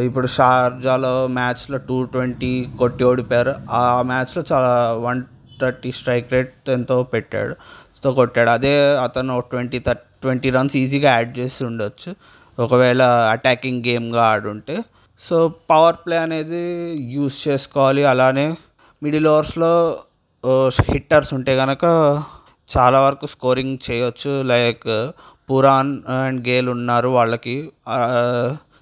ఇప్పుడు 0.03 0.27
షార్జాలో 0.27 1.27
మ్యాచ్లో 1.27 1.77
టూ 1.77 2.03
ట్వంటీ 2.03 2.67
కొట్టి 2.79 3.03
ఓడిపోయారు. 3.03 3.55
ఆ 3.69 4.01
మ్యాచ్లో 4.01 4.43
చాలా 4.51 4.93
వన్ 4.93 5.23
థర్టీ 5.61 5.91
స్ట్రైక్ 5.91 6.31
రేట్ 6.31 6.69
ఎంతో 6.69 7.03
పెట్టాడు 7.03 7.55
తో 8.03 8.13
కొట్టాడు. 8.13 8.49
అదే 8.49 8.97
అతను 8.97 9.39
ట్వంటీ 9.39 9.79
థర్టీ 9.79 10.08
ట్వంటీ 10.21 10.49
రన్స్ 10.49 10.77
ఈజీగా 10.77 11.09
యాడ్ 11.11 11.33
చేసి 11.39 11.65
ఉండొచ్చు. 11.65 12.15
ఒకవేళ 12.59 13.01
అటాకింగ్ 13.31 13.83
గేమ్గా 13.87 14.23
ఆడుంటే 14.23 14.77
సో 15.23 15.37
పవర్ 15.69 15.95
ప్లే 16.05 16.17
అనేది 16.17 16.63
యూస్ 17.15 17.37
చేసుకోవాలి. 17.47 18.03
అలానే 18.03 18.45
మిడిల్ 19.03 19.27
ఓవర్స్లో 19.27 19.71
హిట్టర్స్ 20.91 21.33
ఉంటే 21.33 21.55
కనుక 21.55 21.85
చాలా 22.77 22.99
వరకు 23.05 23.25
స్కోరింగ్ 23.25 23.77
చేయొచ్చు. 23.91 24.41
లైక్ 24.41 25.11
పురాన్ 25.51 25.93
అండ్ 26.09 26.47
గేల్ 26.47 26.69
ఉన్నారు 26.69 27.09
వాళ్ళకి. 27.09 27.55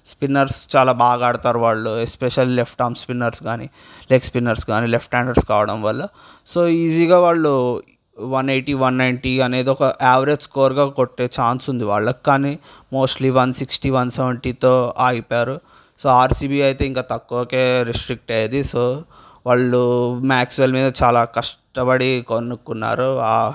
స్పిన్నర్స్ 0.06 0.58
చాలా 0.76 0.92
బాగా 0.92 1.26
ఆడతారు 1.26 1.58
వాళ్ళు. 1.58 1.90
ఎస్పెషల్ 2.00 2.56
లెఫ్ట్ 2.56 2.82
ఆర్మ్ 2.82 2.96
స్పిన్నర్స్ 2.96 3.42
కానీ 3.42 3.66
లెగ్ 4.10 4.22
స్పిన్నర్స్ 4.22 4.64
కానీ 4.66 4.86
లెఫ్ట్ 4.86 5.14
హ్యాండర్స్ 5.14 5.46
కావడం 5.46 5.82
వల్ల. 5.82 6.02
సో 6.46 6.68
ఈజీగా 6.68 7.18
వాళ్ళు 7.18 7.82
వన్ 8.20 8.50
ఎయిటీ 8.50 8.74
వన్ 8.74 8.98
నైంటీ 8.98 9.40
అనేది 9.40 9.70
ఒక 9.70 9.94
యావరేజ్ 10.02 10.42
స్కోర్గా 10.42 10.86
కొట్టే 10.86 11.30
ఛాన్స్ 11.40 11.70
ఉంది 11.70 11.84
వాళ్ళకి. 11.84 12.24
కానీ 12.26 12.58
మోస్ట్లీ 12.92 13.30
వన్ 13.30 13.52
సిక్స్టీ 13.52 13.90
వన్ 13.90 14.10
సెవెంటీతో 14.10 14.94
ఆగిపోయారు. 14.98 15.60
సో 16.02 16.08
ఆర్సీబీ 16.08 16.62
అయితే 16.62 16.86
ఇంకా 16.86 17.00
తక్కువకే 17.00 17.82
రిస్ట్రిక్ట్ 17.82 18.32
అయ్యేది. 18.32 18.64
సో 18.64 19.04
వాళ్ళు 19.46 20.12
మ్యాక్స్వెల్ 20.14 20.72
మీద 20.72 20.92
చాలా 21.02 21.24
కష్టపడి 21.24 22.24
కొనుక్కున్నారు 22.28 23.18
ఆ 23.20 23.52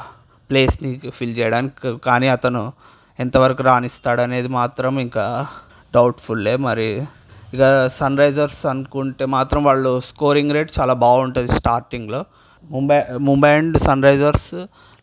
ప్లేస్ని 0.49 1.01
ఫిల్ 1.13 1.39
చేయడానికి. 1.39 1.97
కానీ 1.97 2.27
అతను 2.27 2.73
ఎంతవరకు 3.19 3.63
రాణిస్తాడనేది 3.63 4.47
మాత్రం 4.47 4.99
ఇంకా 4.99 5.47
డౌట్ఫుల్లే. 5.93 6.55
మరి 6.55 7.07
ఇక 7.53 7.87
సన్ 7.87 8.17
రైజర్స్ 8.17 8.65
అనుకుంటే 8.65 9.25
మాత్రం 9.25 9.63
వాళ్ళు 9.63 9.99
స్కోరింగ్ 9.99 10.51
రేట్ 10.51 10.71
చాలా 10.79 10.93
బాగుంటుంది 10.93 11.51
స్టార్టింగ్లో. 11.51 12.25
Mumbai 12.71 12.97
Mumbai 13.21 13.49
and 13.57 13.77
Sunrisers 14.03 14.53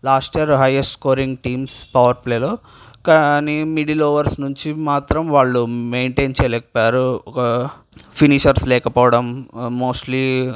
last 0.05 0.37
year 0.37 0.51
highest 0.51 0.93
scoring 0.93 1.37
teams 1.37 1.77
power 1.95 2.17
ప్లేలో. 2.25 2.59
కానీ 3.07 3.65
మిడిల్ 3.65 4.03
ఓవర్స్ 4.03 4.41
నుంచి 4.41 4.73
మాత్రం 4.73 5.29
వాళ్ళు 5.29 5.67
మెయింటైన్ 5.67 6.35
చేయలేకపోయారు. 6.43 7.21
ఒక 7.29 7.69
ఫినిషర్స్ 8.15 8.69
లేకపోవడం 8.69 9.47
మోస్ట్లీ 9.83 10.53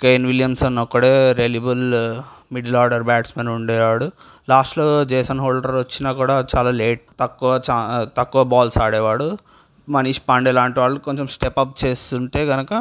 కేన్ 0.00 0.26
విలియమ్సన్ 0.26 0.78
ఒక్కడే 0.78 1.32
రెలిబుల్ 1.32 1.84
మిడిల్ 2.54 2.76
ఆర్డర్ 2.76 3.02
బ్యాట్స్మెన్ 3.02 3.48
ఉండేవాడు. 3.48 4.10
లాస్ట్లో 4.50 5.04
జేసన్ 5.04 5.40
హోల్డర్ 5.40 5.76
వచ్చినా 5.76 6.12
కూడా 6.12 6.46
చాలా 6.56 6.70
లేట్ 6.70 7.02
తక్కువ 7.20 7.60
చా 7.70 7.76
తక్కువ 8.18 8.42
బాల్స్ 8.44 8.78
ఆడేవాడు. 8.78 9.38
మనీష్ 9.88 10.20
పాండే 10.28 10.52
లాంటి 10.52 10.80
వాళ్ళు 10.80 10.98
కొంచెం 11.00 11.26
స్టెప్ 11.26 11.58
అప్ 11.58 11.84
చేస్తుంటే 11.84 12.46
కనుక 12.46 12.72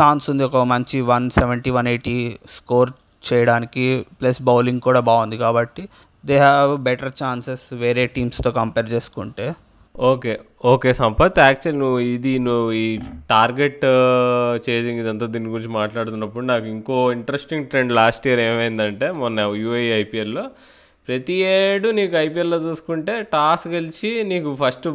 ఛాన్స్ 0.00 0.30
ఉంది. 0.30 0.44
ఒక 0.44 0.56
మంచి 0.56 1.00
one 1.00 1.30
seventy 1.30 1.70
one 1.70 1.88
eighty 1.88 2.16
score 2.58 2.90
చేయడానికి 3.24 3.84
ప్లస్ 4.20 4.42
బౌలింగ్ 4.42 4.80
కూడా 4.80 5.00
బాగుంది 5.00 5.36
కాబట్టి 5.36 5.82
దే 6.24 6.36
హ్యావ్ 6.38 6.72
బెటర్ 6.78 7.14
ఛాన్సెస్ 7.22 7.74
వేరే 7.74 8.06
టీమ్స్తో 8.06 8.50
కంపేర్ 8.50 8.86
చేసుకుంటే. 8.86 9.46
Okay 9.94 10.32
okay 10.64 10.90
Sampath. 10.92 11.38
యాక్చువల్ 11.38 11.78
నువ్వు 11.78 11.98
ఇది 11.98 12.38
నువ్వు 12.38 12.72
ఈ 12.72 12.86
టార్గెట్ 13.30 13.82
చేసింగ్ 14.68 15.00
ఇదంతా 15.00 15.26
దీని 15.26 15.48
గురించి 15.48 15.72
మాట్లాడుతున్నప్పుడు 15.80 16.44
నాకు 16.44 16.66
ఇంకో 16.66 16.98
ఇంట్రెస్టింగ్ 17.12 17.66
ట్రెండ్ 17.66 17.92
లాస్ట్ 17.92 18.26
ఇయర్ 18.26 18.40
ఏమైందంటే 18.40 19.08
మొన్న 19.22 19.40
యూఏఈ 19.64 19.90
ఐపీఎల్లో 20.00 20.44
ప్రతి 21.08 21.32
ఏడు 21.32 21.88
నీకు 21.88 22.16
ఐపీఎల్లో 22.16 22.56
చూసుకుంటే 22.56 23.26
టాస్ 23.32 23.68
గెలిచి 23.68 24.24
నీకు 24.24 24.56
ఫస్ట్ 24.60 24.88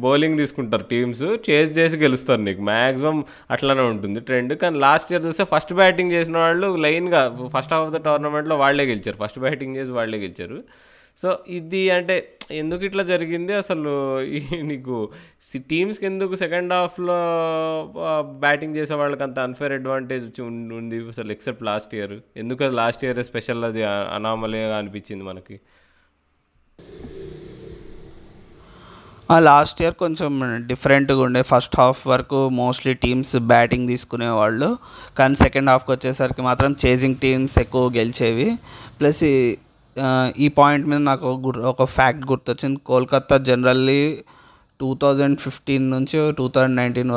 బౌలింగ్ 0.00 0.38
తీసుకుంటారు 0.38 0.82
టీమ్స్. 0.82 1.22
చేజ్ 1.50 1.78
చేసి 1.78 1.96
గెలుస్తారు 1.96 2.40
నీకు. 2.40 2.62
మ్యాక్సిమం 2.62 3.24
అట్లానే 3.50 3.80
ఉంటుంది 3.80 4.20
ట్రెండ్ 4.20 4.54
కానీ 4.54 4.78
లాస్ట్ 4.78 5.12
ఇయర్ 5.12 5.26
చూస్తే 5.26 5.44
ఫస్ట్ 5.44 5.72
బ్యాటింగ్ 5.72 6.12
చేసిన 6.12 6.38
వాళ్ళు 6.38 6.76
లైన్గా 6.76 7.36
ఫస్ట్ 7.56 7.72
హాఫ్ 7.74 7.86
ఆఫ్ 7.86 7.94
ద 7.94 8.04
టోర్నమెంట్లో 8.04 8.56
వాళ్ళే 8.56 8.84
గెలిచారు. 8.84 9.16
ఫస్ట్ 9.24 9.38
బ్యాటింగ్ 9.38 9.76
చేసి 9.76 9.90
వాళ్ళే 9.90 10.18
గెలిచారు. 10.18 10.58
సో 11.22 11.38
ఇది 11.48 11.90
అంటే 11.90 12.33
ఎందుకు 12.50 12.84
ఇట్లా 12.84 13.02
జరిగింది 13.02 13.52
అసలు? 13.54 14.22
ఈ 14.22 14.40
నీకు 14.62 15.10
టీమ్స్కి 15.56 16.06
ఎందుకు 16.06 16.34
సెకండ్ 16.36 16.72
హాఫ్లో 16.72 17.16
బ్యాటింగ్ 18.38 18.76
చేసే 18.76 18.94
వాళ్ళకి 18.94 19.22
అంత 19.22 19.38
అన్ఫేర్ 19.38 19.72
అడ్వాంటేజ్ 19.72 20.40
ఉంది 20.40 20.98
అసలు 21.08 21.32
ఎక్సెప్ట్ 21.32 21.62
లాస్ట్ 21.62 21.94
ఇయర్ 21.94 22.12
ఎందుకు 22.36 22.64
అది 22.64 22.74
లాస్ట్ 22.74 23.04
ఇయర్ 23.04 23.24
స్పెషల్ 23.24 23.64
అది 23.64 23.84
అనామలీగా 23.84 24.76
అనిపించింది 24.78 25.24
మనకి? 25.24 25.60
లాస్ట్ 29.38 29.82
ఇయర్ 29.82 29.94
కొంచెం 29.94 30.40
డిఫరెంట్గా 30.66 31.20
ఉండే. 31.22 31.42
ఫస్ట్ 31.42 31.76
హాఫ్ 31.78 32.06
వరకు 32.06 32.48
మోస్ట్లీ 32.48 32.94
టీమ్స్ 32.94 33.36
బ్యాటింగ్ 33.36 33.88
తీసుకునేవాళ్ళు 33.88 34.76
కానీ 35.18 35.34
సెకండ్ 35.34 35.70
హాఫ్కి 35.70 35.92
వచ్చేసరికి 35.92 36.42
మాత్రం 36.42 36.76
చేజింగ్ 36.86 37.16
టీమ్స్ 37.16 37.58
ఎక్కువ 37.58 37.90
గెలిచేవి. 37.90 38.58
ప్లస్ 39.00 39.24
ఈ 40.44 40.48
పాయింట్ 40.58 40.86
మీద 40.86 41.00
నాకు 41.10 41.26
ఒక 41.72 41.84
ఫ్యాక్ట్ 41.96 42.24
గుర్తొచ్చింది. 42.30 42.80
Kolkata 42.86 43.38
generally 43.50 44.24
two 44.80 44.88
thousand 45.02 45.38
fifteen 45.38 45.84
నుంచి 45.90 46.16
two 46.38 46.44
thousand 46.54 46.76
nineteen 46.76 47.10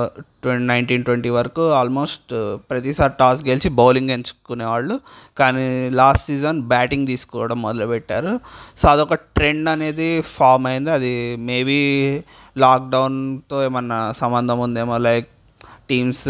nineteen 0.71 1.03
twenty 1.03 1.29
వరకు 1.29 1.63
ఆల్మోస్ట్ 1.71 2.33
ప్రతిసారి 2.69 3.13
టాస్ 3.19 3.43
గెలిచి 3.43 3.69
బౌలింగ్ 3.69 4.09
ఎంచుకునేవాళ్ళు. 4.09 4.95
కానీ 5.37 5.89
లాస్ట్ 5.89 6.27
సీజన్ 6.27 6.59
బ్యాటింగ్ 6.73 7.07
తీసుకోవడం 7.07 7.61
మొదలుపెట్టారు. 7.61 8.33
సో 8.77 8.85
అదొక 8.89 9.13
ట్రెండ్ 9.13 9.69
అనేది 9.69 10.09
ఫామ్ 10.21 10.67
అయింది. 10.67 10.91
అది 10.91 11.35
మేబీ 11.49 11.79
లాక్డౌన్తో 12.57 13.63
ఏమన్నా 13.63 13.99
సంబంధం 14.11 14.59
ఉందేమో 14.59 14.97
లైక్ 14.97 15.27
టీమ్స్ 15.89 16.27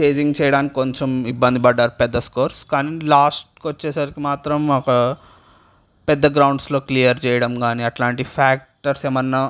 చేజింగ్ 0.00 0.34
చేయడానికి 0.40 0.74
కొంచెం 0.74 1.10
ఇబ్బంది 1.26 1.60
పడ్డారు 1.60 1.92
పెద్ద 2.00 2.16
స్కోర్స్. 2.18 2.60
కానీ 2.72 2.92
లాస్ట్కి 3.14 3.68
వచ్చేసరికి 3.68 4.20
మాత్రం 4.20 4.60
ఒక 4.80 4.90
పెద్ద 6.10 6.26
గ్రౌండ్స్లో 6.36 6.78
క్లియర్ 6.80 7.18
చేయడం 7.26 7.52
కానీ 7.54 7.82
అట్లాంటి 7.82 8.22
ఫ్యాక్టర్స్ 8.36 9.06
ఏమన్నా 9.06 9.42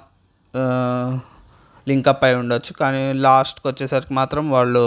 లింకప్ 1.89 2.25
అయి 2.25 2.35
ఉండొచ్చు. 2.35 2.73
కానీ 2.81 3.13
లాస్ట్కి 3.13 3.69
వచ్చేసరికి 3.69 4.15
మాత్రం 4.15 4.51
వాళ్ళు 4.51 4.83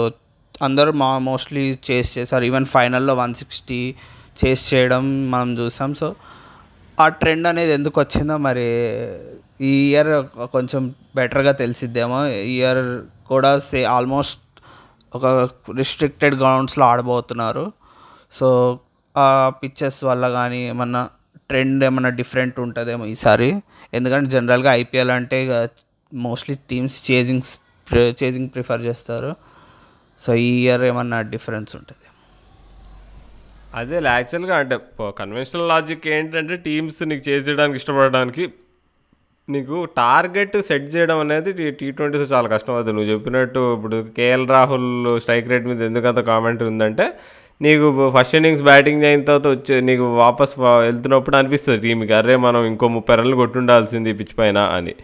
అందరూ 0.62 0.92
మా 0.92 1.08
మోస్ట్లీ 1.18 1.78
చేస్ 1.90 2.10
చేశారు. 2.18 2.44
ఈవెన్ 2.44 2.66
ఫైనల్లో 2.66 3.14
వన్ 3.14 3.34
సిక్స్టీ 3.34 3.94
చేస్ 4.40 4.62
చేయడం 4.74 5.30
మనం 5.30 5.58
చూసాం. 5.58 5.94
సో 5.94 6.14
ఆ 7.00 7.08
ట్రెండ్ 7.08 7.46
అనేది 7.46 7.72
ఎందుకు 7.72 8.00
వచ్చిందో 8.00 8.36
మరి 8.36 8.66
ఈ 9.60 9.72
ఇయర్ 9.90 10.12
కొంచెం 10.52 10.94
బెటర్గా 11.16 11.52
తెలిసిద్దేమో. 11.52 12.20
ఇయర్ 12.26 12.82
కూడా 13.26 13.58
సే 13.58 13.84
ఆల్మోస్ట్ 13.96 14.40
ఒక 15.14 15.26
రిస్ట్రిక్టెడ్ 15.76 16.34
గ్రౌండ్స్లో 16.34 16.84
ఆడబోతున్నారు. 16.86 17.72
సో 18.32 18.48
ఆ 19.16 19.52
పిక్చర్స్ 19.62 20.04
వల్ల 20.04 20.28
కానీ 20.28 20.68
ఏమన్నా 20.68 21.08
ట్రెండ్ 21.50 21.84
ఏమైనా 21.84 22.10
డిఫరెంట్ 22.20 22.60
ఉంటుందేమో 22.60 23.06
ఈసారి. 23.06 23.50
ఎందుకంటే 23.94 24.30
జనరల్గా 24.30 24.74
ఐపీఎల్ 24.74 25.10
అంటే 25.10 25.38
mostly 26.14 26.56
teams 26.70 27.10
chasings 27.10 27.52
chasing 28.22 28.50
prefer 28.54 28.82
చేస్తారు. 28.88 29.30
సో 30.20 30.34
ఈ 30.34 30.50
ఇయర్ 30.64 30.82
ఏమన్నా 30.82 31.20
డిఫరెన్స్ 31.34 31.76
ఉంటుంది. 31.76 32.06
అదే 33.74 34.00
యాక్చువల్గా 34.04 34.56
అంటే 34.56 34.76
కన్వెన్షనల్ 35.20 35.68
లాజిక్ 35.68 36.04
ఏంటంటే 36.16 36.56
టీమ్స్ 36.56 37.02
నీకు 37.02 37.22
చేయడానికి 37.30 37.76
ఇష్టపడడానికి 37.76 38.44
నీకు 39.48 39.88
టార్గెట్ 39.96 40.54
సెట్ 40.62 40.86
చేయడం 40.94 41.18
అనేది 41.18 41.70
టీ 41.70 41.90
ట్వంటీస్ 41.90 42.32
చాలా 42.32 42.48
కష్టం 42.48 42.74
అవుతుంది. 42.74 42.96
నువ్వు 42.96 43.12
చెప్పినట్టు 43.12 43.74
ఇప్పుడు 43.76 43.96
కేఎల్ 44.16 44.48
రాహుల్ 44.48 45.20
స్ట్రైక్ 45.20 45.48
రేట్ 45.48 45.66
మీద 45.66 45.82
ఎందుకంత 45.82 46.20
కామెంట్ 46.30 46.62
ఉందంటే 46.62 47.06
నీకు 47.60 48.10
ఫస్ట్ 48.18 48.34
ఇన్నింగ్స్ 48.34 48.62
బ్యాటింగ్ 48.62 49.04
అయిన 49.04 49.22
తర్వాత 49.22 49.46
వచ్చే 49.46 49.80
నీకు 49.80 50.04
వాపస్ 50.16 50.58
వెళ్తున్నప్పుడు 50.60 51.36
అనిపిస్తుంది 51.36 51.88
టీమ్కి 51.88 52.14
అరే 52.14 52.36
మనం 52.36 52.64
ఇంకో 52.64 52.88
ముప్పై 52.88 53.14
రన్లు 53.14 53.36
కొట్టుండాల్సింది 53.36 54.12
పిచ్ 54.12 54.38
పైన 54.38 54.58
అని. 54.58 54.94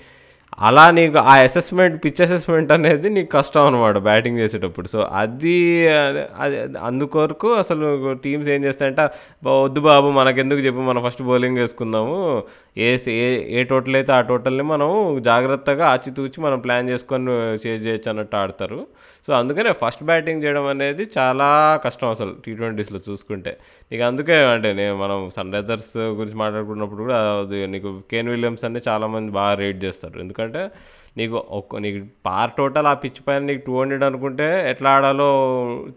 అలా 0.59 0.91
నీకు 0.91 1.19
ఆ 1.19 1.35
అసెస్మెంట్ 1.35 2.05
పిచ్ 2.05 2.23
అసెస్మెంట్ 2.23 2.73
అనేది 2.73 3.11
నీకు 3.11 3.31
కష్టం 3.37 3.67
అనమాట 3.67 3.99
బ్యాటింగ్ 3.99 4.39
చేసేటప్పుడు. 4.39 4.89
సో 4.89 5.01
అది 5.01 5.89
అది 6.39 6.57
అందుకొరకు 6.79 7.55
అసలు 7.55 8.15
టీమ్స్ 8.15 8.49
ఏం 8.49 8.65
చేస్తాయంటే 8.65 9.03
వద్దు 9.45 9.81
బాబు 9.81 10.11
మనకెందుకు 10.11 10.61
చెప్పు 10.61 10.81
మనం 10.81 11.03
ఫస్ట్ 11.07 11.23
బౌలింగ్ 11.23 11.59
వేసుకుందాము. 11.59 12.43
ఏ 12.79 12.99
ఏ 13.09 13.47
ఏ 13.61 13.63
టోటల్ 13.65 13.97
అయితే 13.97 14.13
ఆ 14.13 14.21
టోటల్ని 14.21 14.63
మనం 14.63 15.23
జాగ్రత్తగా 15.25 15.87
ఆచితూచి 15.89 16.41
మనం 16.41 16.59
ప్లాన్ 16.59 16.89
చేసుకొని 16.89 17.31
చేజ్ 17.69 17.87
చేయొచ్చు 17.87 18.11
అన్నట్టు 18.11 18.37
ఆడతారు. 18.37 18.87
సో 19.27 19.33
అందుకనే 19.33 19.73
ఫస్ట్ 19.73 20.03
బ్యాటింగ్ 20.05 20.45
చేయడం 20.45 20.67
అనేది 20.67 21.07
చాలా 21.19 21.81
కష్టం 21.85 22.09
అసలు 22.11 22.33
టీ 22.47 22.53
ట్వంటీస్లో 22.55 23.01
చూసుకుంటే. 23.11 23.57
నీకు 23.93 24.05
అందుకే 24.05 24.37
అంటే 24.45 24.73
నేను 24.73 24.97
మనం 24.97 25.31
సన్ 25.37 25.53
రైజర్స్ 25.55 25.97
గురించి 25.97 26.37
మాట్లాడుకున్నప్పుడు 26.37 27.03
కూడా 27.03 27.19
అది 27.41 27.67
నీకు 27.67 28.01
కేన్ 28.11 28.29
విలియమ్స్ 28.29 28.65
అనే 28.65 28.81
చాలామంది 28.89 29.33
బాగా 29.33 29.55
రేట్ 29.55 29.85
చేస్తారు. 29.85 30.21
ఎందుకంటే 30.21 30.71
నీకు 31.17 31.45
ఒక్క 31.51 31.77
నీకు 31.77 32.07
పార్ 32.27 32.51
టోటల్ 32.59 32.87
ఆ 32.87 32.95
పిచ్ 32.95 33.21
పైన 33.29 33.43
నీకు 33.43 33.63
టూ 33.67 33.81
హండ్రెడ్ 33.81 34.05
అనుకుంటే 34.05 34.71
ఎట్లా 34.71 34.91
ఆడాలో 34.91 35.31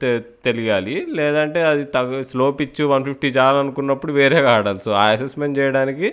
తె 0.02 0.20
తెలియాలి. 0.46 0.96
లేదంటే 1.10 1.64
అది 1.64 1.84
తగ్గ 1.84 2.22
స్లో 2.22 2.52
పిచ్ 2.52 2.82
వన్ 2.82 3.06
ఫిఫ్టీ 3.06 3.28
చాలనుకున్నప్పుడు 3.28 4.14
వేరేగా 4.14 4.52
ఆడాలి. 4.56 4.80
సో 4.86 4.92
ఆ 4.92 5.04
అసెస్మెంట్ 5.04 5.60
చేయడానికి 5.60 6.10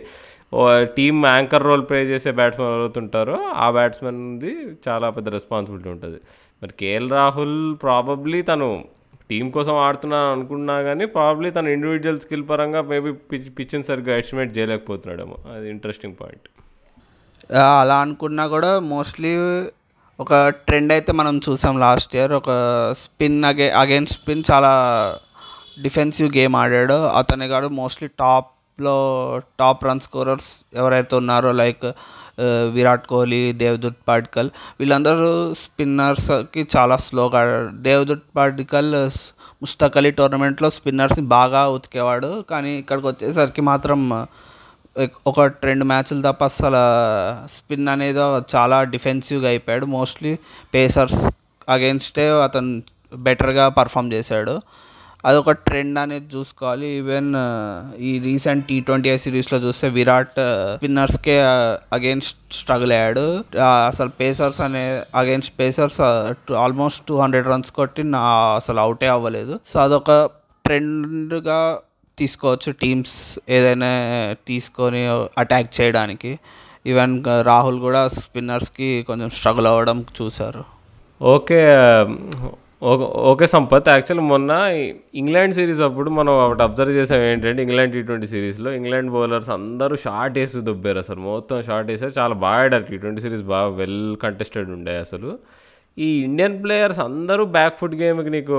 టీమ్ 0.96 1.26
యాంకర్ 1.26 1.64
రోల్ 1.64 1.82
ప్లే 1.88 1.98
చేసే 2.04 2.30
బ్యాట్స్మెన్ 2.30 2.70
ఎవరైతుంటారో 2.74 3.36
ఆ 3.64 3.70
బ్యాట్స్మెన్ది 3.70 4.52
చాలా 4.88 5.10
పెద్ద 5.10 5.28
రెస్పాన్సిబిలిటీ 5.28 5.88
ఉంటుంది. 5.88 6.18
మరి 6.62 6.72
కేఎల్ 6.80 7.10
రాహుల్ 7.10 7.76
ప్రాబబ్లీ 7.82 8.42
తను 8.42 8.84
టీం 9.30 9.50
కోసం 9.50 9.74
ఆడుతున్నాను 9.76 10.32
అనుకున్నా 10.32 10.82
కానీ 10.82 11.04
ప్రాబ్లీ 11.04 11.50
తన 11.50 11.68
ఇండివిజువల్ 11.68 12.20
స్కిల్ 12.20 12.48
పరంగా 12.50 12.80
మేబీ 12.82 13.12
పిచ్ 13.12 13.50
పిచ్ని 13.58 13.82
సరిగ్గా 13.82 14.16
ఎస్టిమేట్ 14.16 14.58
చేయలేకపోతున్నాడేమో. 14.58 15.36
అది 15.54 15.70
ఇంట్రెస్టింగ్ 15.70 16.16
పాయింట్ 16.20 16.48
అలా 17.80 17.96
అనుకున్నా 18.00 18.46
కూడా 18.46 18.78
మోస్ట్లీ 18.78 19.32
ఒక 20.20 20.48
ట్రెండ్ 20.48 20.92
అయితే 20.92 21.12
మనం 21.12 21.40
చూసాం 21.48 21.78
లాస్ట్ 21.78 22.16
ఇయర్ 22.16 22.32
ఒక 22.32 22.50
స్పిన్ 22.98 23.44
అగే 23.44 23.70
అగైన్స్ 23.82 24.12
స్పిన్ 24.12 24.42
చాలా 24.50 24.72
డిఫెన్సివ్ 25.82 26.36
గేమ్ 26.36 26.56
ఆడాడు. 26.56 26.98
అతని 27.20 27.48
కాదు 27.48 27.68
మోస్ట్లీ 27.68 28.08
టాప్లో 28.18 28.96
టాప్ 29.60 29.84
రన్ 29.84 30.00
స్కోరర్స్ 30.00 30.50
ఎవరైతే 30.74 31.16
ఉన్నారో 31.16 31.52
లైక్ 31.52 31.86
విరాట్ 32.72 33.06
కోహ్లీ 33.06 33.52
దేవ్దుత్ 33.52 34.00
పాడ్కల్ 34.08 34.50
వీళ్ళందరూ 34.80 35.54
స్పిన్నర్స్కి 35.54 36.68
చాలా 36.76 36.96
స్లోగా 36.96 37.42
దేవదూత్ 37.72 38.26
పాడ్కల్ 38.36 39.10
ముస్తక్ 39.62 39.96
అలీ 39.96 40.10
టోర్నమెంట్లో 40.10 40.70
స్పిన్నర్స్ని 40.70 41.26
బాగా 41.26 41.68
ఉతికేవాడు. 41.68 42.44
కానీ 42.50 42.78
ఇక్కడికి 42.78 43.06
వచ్చేసరికి 43.06 43.60
మాత్రం 43.60 44.26
ఒక 45.26 45.40
రెండు 45.40 45.84
మ్యాచ్లు 45.84 46.22
తప్ప 46.22 46.44
అసలు 46.44 46.82
స్పిన్ 47.46 47.88
అనేది 47.88 48.18
చాలా 48.56 48.78
డిఫెన్సివ్గా 48.84 49.48
అయిపోయాడు. 49.48 49.86
మోస్ట్లీ 49.86 50.38
పేసర్స్ 50.74 51.30
అగేన్స్టే 51.68 52.28
అతను 52.42 52.82
బెటర్గా 53.16 53.68
పర్ఫామ్ 53.68 54.12
చేశాడు. 54.12 54.54
అదొక 55.24 55.50
ట్రెండ్ 55.50 55.98
అనేది 55.98 56.28
చూసుకోవాలి. 56.36 56.86
ఈవెన్ 57.00 57.30
ఈ 58.08 58.10
రీసెంట్ 58.18 58.64
టీ 58.68 58.80
ట్వంటీ 58.80 59.18
సిరీస్లో 59.24 59.58
చూస్తే 59.58 59.88
విరాట్ 59.98 60.38
స్పిన్నర్స్కే 60.76 61.36
అగేన్స్ట్ 61.98 62.38
స్ట్రగుల్ 62.60 62.92
అయ్యాడు. 62.92 63.26
అసలు 63.90 64.08
పేసర్స్ 64.20 64.60
అనే 64.60 64.84
against 65.22 65.54
pacers 65.60 66.00
almost 66.64 67.02
two 67.08 67.16
hundred 67.18 67.48
runs 67.52 67.72
కొట్టి 67.80 68.04
నా 68.16 68.22
అసలు 68.60 68.80
అవుటే 68.80 69.08
అవ్వలేదు. 69.16 69.60
సో 69.66 69.80
అదొక 69.80 70.10
ట్రెండ్గా 70.64 71.60
తీసుకోవచ్చు 72.18 72.70
టీమ్స్ 72.72 73.38
ఏదైనా 73.48 73.90
తీసుకొని 74.48 75.02
అటాక్ 75.38 75.80
చేయడానికి. 75.80 76.38
ఈవెన్ 76.86 77.14
రాహుల్ 77.42 77.78
కూడా 77.80 78.08
స్పిన్నర్స్కి 78.08 79.02
కొంచెం 79.02 79.30
స్ట్రగుల్ 79.30 79.66
అవ్వడం 79.66 80.04
చూశారు. 80.18 80.64
Okay 81.22 81.62
okay 82.82 83.46
Sampath. 83.46 83.88
యాక్చువల్ 83.88 84.20
మొన్న 84.28 84.50
ఇంగ్లాండ్ 85.14 85.54
సిరీస్ 85.54 85.80
అప్పుడు 85.80 86.10
మనం 86.10 86.32
ఒకటి 86.32 86.62
అబ్జర్వ్ 86.62 86.94
చేసాం 86.94 87.20
ఏంటంటే 87.20 87.62
ఇంగ్లాండ్ 87.62 87.92
టీ 87.92 88.02
ట్వంటీ 88.02 88.26
సిరీస్లో 88.26 88.72
ఇంగ్లాండ్ 88.72 89.10
బౌలర్స్ 89.10 89.50
అందరూ 89.50 89.96
షార్ట్ 89.96 90.38
వేసి 90.38 90.60
దొబ్బారు 90.60 90.98
అసలు. 90.98 91.20
మొత్తం 91.20 91.62
షార్ట్ 91.62 91.90
వేసారు. 91.90 92.12
చాలా 92.18 92.34
బాగా 92.34 92.62
ఆడారు 92.62 92.82
టీ 92.82 92.96
ట్వంటీ 92.96 93.20
సిరీస్ 93.20 93.42
బాగా 93.42 93.68
వెల్ 93.68 94.16
కంటెస్టెడ్ 94.16 94.70
ఉండే 94.70 94.96
అసలు. 94.96 95.38
ఈ 95.98 96.08
ఇండియన్ 96.26 96.54
ప్లేయర్స్ 96.64 96.98
అందరూ 97.06 97.42
బ్యాక్ 97.54 97.74
ఫుట్ 97.78 97.94
గేమ్కి 98.00 98.30
నీకు 98.34 98.56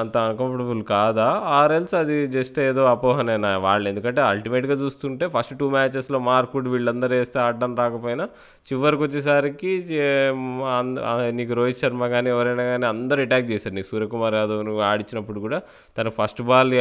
అంత 0.00 0.14
అన్కంఫర్టబుల్ 0.26 0.82
కాదా? 0.90 1.26
ఆర్ఎల్స్ 1.58 1.94
అది 2.00 2.16
జస్ట్ 2.34 2.58
ఏదో 2.66 2.82
అపోహనేనా 2.92 3.50
వాళ్ళు? 3.64 3.86
ఎందుకంటే 3.92 4.20
అల్టిమేట్గా 4.28 4.76
చూస్తుంటే 4.82 5.26
ఫస్ట్ 5.34 5.54
టూ 5.60 5.68
మ్యాచెస్లో 5.74 6.18
మార్కుడ్ 6.28 6.68
వీళ్ళందరూ 6.74 7.14
వేస్తే 7.20 7.38
ఆడడం 7.46 7.72
రాకపోయినా 7.82 8.26
చివరికి 8.70 9.02
వచ్చేసరికి 9.06 9.72
నీకు 11.38 11.54
రోహిత్ 11.60 11.80
శర్మ 11.82 12.08
కానీ 12.14 12.30
ఎవరైనా 12.34 12.66
కానీ 12.72 12.88
అందరూ 12.94 13.22
అటాక్ 13.26 13.48
చేశారు. 13.52 13.74
నీకు 13.78 13.90
సూర్యకుమార్ 13.92 14.38
యాదవ్ 14.40 14.62
నువ్వు 14.70 14.84
ఆడిచ్చినప్పుడు 14.90 15.40
కూడా 15.46 15.60
తన 15.98 16.08
first 16.20 16.42
ball 16.50 16.72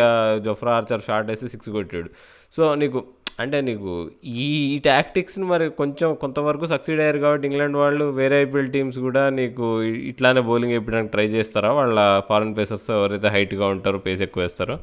Jofra 0.47 0.73
Archer 0.79 1.05
shot 1.09 1.29
వేసి 1.33 1.49
సిక్స్ 1.55 1.71
కొట్టాడు. 1.77 2.11
సో 2.57 2.63
నీకు 2.81 2.99
అంటే 3.41 3.61
నీకు 3.61 4.11
ఈ 4.23 4.81
టాక్టిక్స్ని 4.85 5.45
మరి 5.45 5.69
కొంచెం 5.69 6.13
కొంతవరకు 6.13 6.65
సక్సీడ్ 6.65 6.99
అయ్యారు 6.99 7.17
కాబట్టి 7.17 7.47
ఇంగ్లాండ్ 7.47 7.77
వాళ్ళు 7.77 8.05
వేరే 8.05 8.41
ఐపీఎల్ 8.41 8.71
టీమ్స్ 8.71 8.99
కూడా 8.99 9.29
నీకు 9.29 9.81
ఇట్లానే 9.83 10.41
బౌలింగ్ 10.41 10.73
వేయడానికి 10.73 11.11
ట్రై 11.11 11.27
చేస్తారా? 11.27 11.71
వాళ్ళ 11.71 11.99
ఫారెన్ 12.29 12.57
పేసర్స్ 12.57 12.91
ఎవరైతే 12.91 13.27
హైట్గా 13.27 13.67
ఉంటారో 13.67 13.97
పేస్ 13.97 14.21
ఎక్కువ 14.21 14.43
వేస్తారో? 14.43 14.79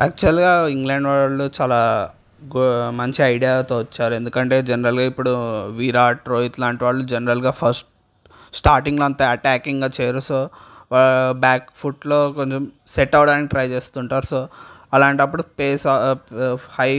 యాక్చువల్గా 0.00 0.66
ఇంగ్లాండ్ 0.68 1.08
వాళ్ళు 1.08 1.50
చాలా 1.60 2.10
గో 2.56 2.90
మంచి 2.90 3.24
ఐడియాతో 3.24 3.78
వచ్చారు. 3.78 4.14
ఎందుకంటే 4.14 4.62
జనరల్గా 4.62 5.06
ఇప్పుడు 5.06 5.30
విరాట్ 5.68 6.28
రోహిత్ 6.28 6.60
లాంటి 6.60 6.84
వాళ్ళు 6.84 7.04
జనరల్గా 7.06 7.50
ఫస్ట్ 7.50 7.88
స్టార్టింగ్లో 8.54 9.04
అంత 9.04 9.22
అటాకింగ్గా 9.22 9.90
చేయరు 10.00 10.20
సో 10.20 10.48
బ్యాక్ 11.44 11.66
ఫుట్లో 11.76 12.32
కొంచెం 12.32 12.70
సెట్ 12.88 13.14
అవ్వడానికి 13.16 13.48
ట్రై 13.48 13.68
చేస్తుంటారు. 13.68 14.26
సో 14.26 14.48
అలాంటప్పుడు 14.96 15.42
pace 15.60 15.86
high 16.76 16.92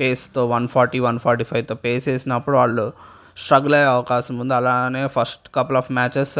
పేస్తో 0.00 0.42
one 0.54 0.66
forty 0.74 0.98
one 1.06 1.18
forty 1.24 1.44
ఫైవ్తో 1.50 1.76
పేస్ 1.86 2.06
వేసినప్పుడు 2.12 2.56
వాళ్ళు 2.62 2.86
స్ట్రగుల్ 3.42 3.74
అయ్యే 3.78 3.88
అవకాశం 3.96 4.34
ఉంది. 4.42 4.54
అలానే 4.60 5.02
first 5.16 5.46
couple 5.56 5.78
of 5.80 5.90
matches 5.98 6.36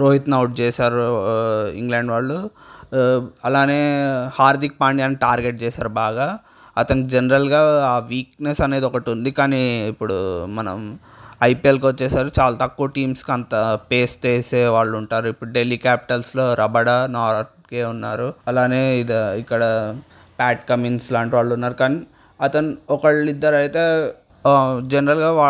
రోహిత్ని 0.00 0.34
out 0.38 0.54
చేశారు 0.60 1.04
uh, 1.32 1.66
ఇంగ్లాండ్ 1.80 2.10
వాళ్ళు. 2.14 2.38
Uh, 2.98 3.20
అలానే 3.48 3.80
హార్దిక్ 4.38 4.76
పాండ్యాని 4.82 5.16
టార్గెట్ 5.26 5.58
చేశారు 5.64 5.92
బాగా. 6.02 6.28
అతనికి 6.76 7.08
జనరల్గా 7.14 7.60
ఆ 7.92 7.94
వీక్నెస్ 8.10 8.60
అనేది 8.66 8.86
ఒకటి 8.90 9.08
ఉంది. 9.14 9.30
కానీ 9.38 9.62
ఇప్పుడు 9.92 10.16
మనం 10.58 10.76
ఐపీఎల్కి 11.48 11.86
వచ్చేసరికి 11.86 12.34
చాలా 12.40 12.54
తక్కువ 12.64 12.86
టీమ్స్కి 12.96 13.32
అంత 13.36 13.54
పేస్ 13.90 14.14
వేసే 14.24 14.62
వాళ్ళు 14.76 14.94
ఉంటారు. 15.00 15.26
ఇప్పుడు 15.32 15.50
ఢిల్లీ 15.56 15.78
క్యాపిటల్స్లో 15.86 16.44
రబడా 16.60 16.96
నార్కే 17.16 17.82
ఉన్నారు. 17.94 18.28
అలానే 18.50 18.82
ఇది 19.02 19.18
ఇక్కడ 19.42 19.62
ప్యాట్ 20.38 20.62
కమిన్స్ 20.70 21.06
లాంటి 21.14 21.34
వాళ్ళు 21.36 21.52
ఉన్నారు. 21.56 21.76
కానీ 21.82 22.00
అతను 22.40 22.70
ఒకళ్ళు 22.96 23.28
ఇద్దరు 23.34 23.56
అయితే 23.62 23.84
జనరల్గా 24.92 25.30
వా 25.40 25.48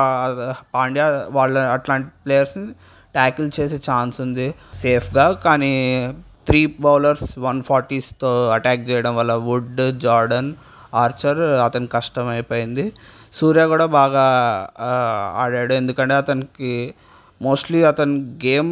పాండ్యా 0.75 1.07
వాళ్ళ 1.39 1.59
అట్లాంటి 1.75 2.09
ప్లేయర్స్ని 2.25 2.69
ట్యాకిల్ 3.17 3.49
చేసే 3.59 3.79
ఛాన్స్ 3.89 4.17
ఉంది. 4.25 4.47
సేఫ్గా 4.83 5.27
కానీ 5.45 5.75
త్రీ 6.49 6.61
బౌలర్స్ 6.87 7.29
వన్ 7.47 7.61
ఫార్టీస్తో 7.69 8.31
అటాక్ 8.57 8.85
చేయడం 8.91 9.15
వల్ల 9.21 9.33
వుడ్ 9.49 9.81
జార్డన్ 10.07 10.51
ఆర్చర్ 11.03 11.41
అతనికి 11.67 11.93
కష్టమైపోయింది 11.97 12.85
సూర్య 13.39 13.65
కూడా 13.73 13.87
బాగా 13.99 14.27
ఆడాడు. 15.43 15.73
ఎందుకంటే 15.81 16.15
అతనికి 16.23 16.73
మోస్ట్లీ 17.47 17.81
అతని 17.91 18.17
గేమ్ 18.47 18.71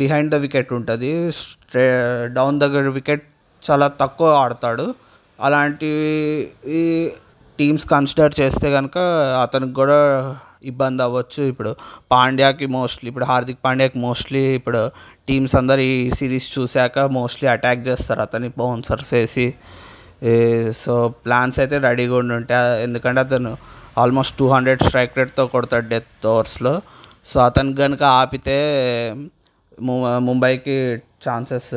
బిహైండ్ 0.00 0.32
ద 0.34 0.40
వికెట్ 0.46 0.72
ఉంటుంది. 0.78 1.12
స్ట్రే 1.40 1.84
డౌన్ 2.38 2.58
ద 2.62 2.64
వికెట్ 2.98 3.24
చాలా 3.70 3.88
తక్కువ 3.88 4.34
ఆడతాడు. 4.34 4.94
అలాంటి 5.40 5.86
ఈ 6.66 7.10
టీమ్స్ 7.58 7.86
కన్సిడర్ 7.86 8.34
చేస్తే 8.40 8.72
కనుక 8.72 8.98
అతనికి 9.42 9.72
కూడా 9.72 10.36
ఇబ్బంది 10.64 11.02
అవ్వచ్చు. 11.02 11.42
ఇప్పుడు 11.42 11.76
పాండ్యాకి 12.12 12.66
మోస్ట్లీ 12.66 13.08
ఇప్పుడు 13.08 13.24
హార్దిక్ 13.24 13.58
పాండ్యాకి 13.64 13.98
మోస్ట్లీ 13.98 14.54
ఇప్పుడు 14.54 14.90
టీమ్స్ 15.28 15.56
అందరు 15.56 15.80
ఈ 15.80 16.10
సిరీస్ 16.10 16.58
చూశాక 16.58 16.98
మోస్ట్లీ 16.98 17.50
అటాక్ 17.50 17.88
చేస్తారు 17.88 18.20
అతని 18.20 18.52
బౌన్సర్స్ 18.58 19.14
వేసి. 19.14 19.54
సో 20.76 21.08
ప్లాన్స్ 21.08 21.58
అయితే 21.58 21.78
రెడీగా 21.78 22.16
ఉండి 22.16 22.34
ఉంటాయి. 22.34 22.82
ఎందుకంటే 22.82 23.20
అతను 23.20 23.56
ఆల్మోస్ట్ 23.98 24.38
టూ 24.38 24.48
హండ్రెడ్ 24.48 24.82
స్ట్రైక్ 24.82 25.18
రేట్తో 25.18 25.46
కొడతాడు 25.46 25.88
డెత్ 25.88 26.26
ఓవర్స్లో. 26.26 26.80
సో 27.26 27.40
అతను 27.40 27.74
కనుక 27.74 28.02
ఆపితే 28.02 29.14
ము- 29.80 30.18
ముంబైకి 30.18 31.02
ఛాన్సెస్ 31.28 31.70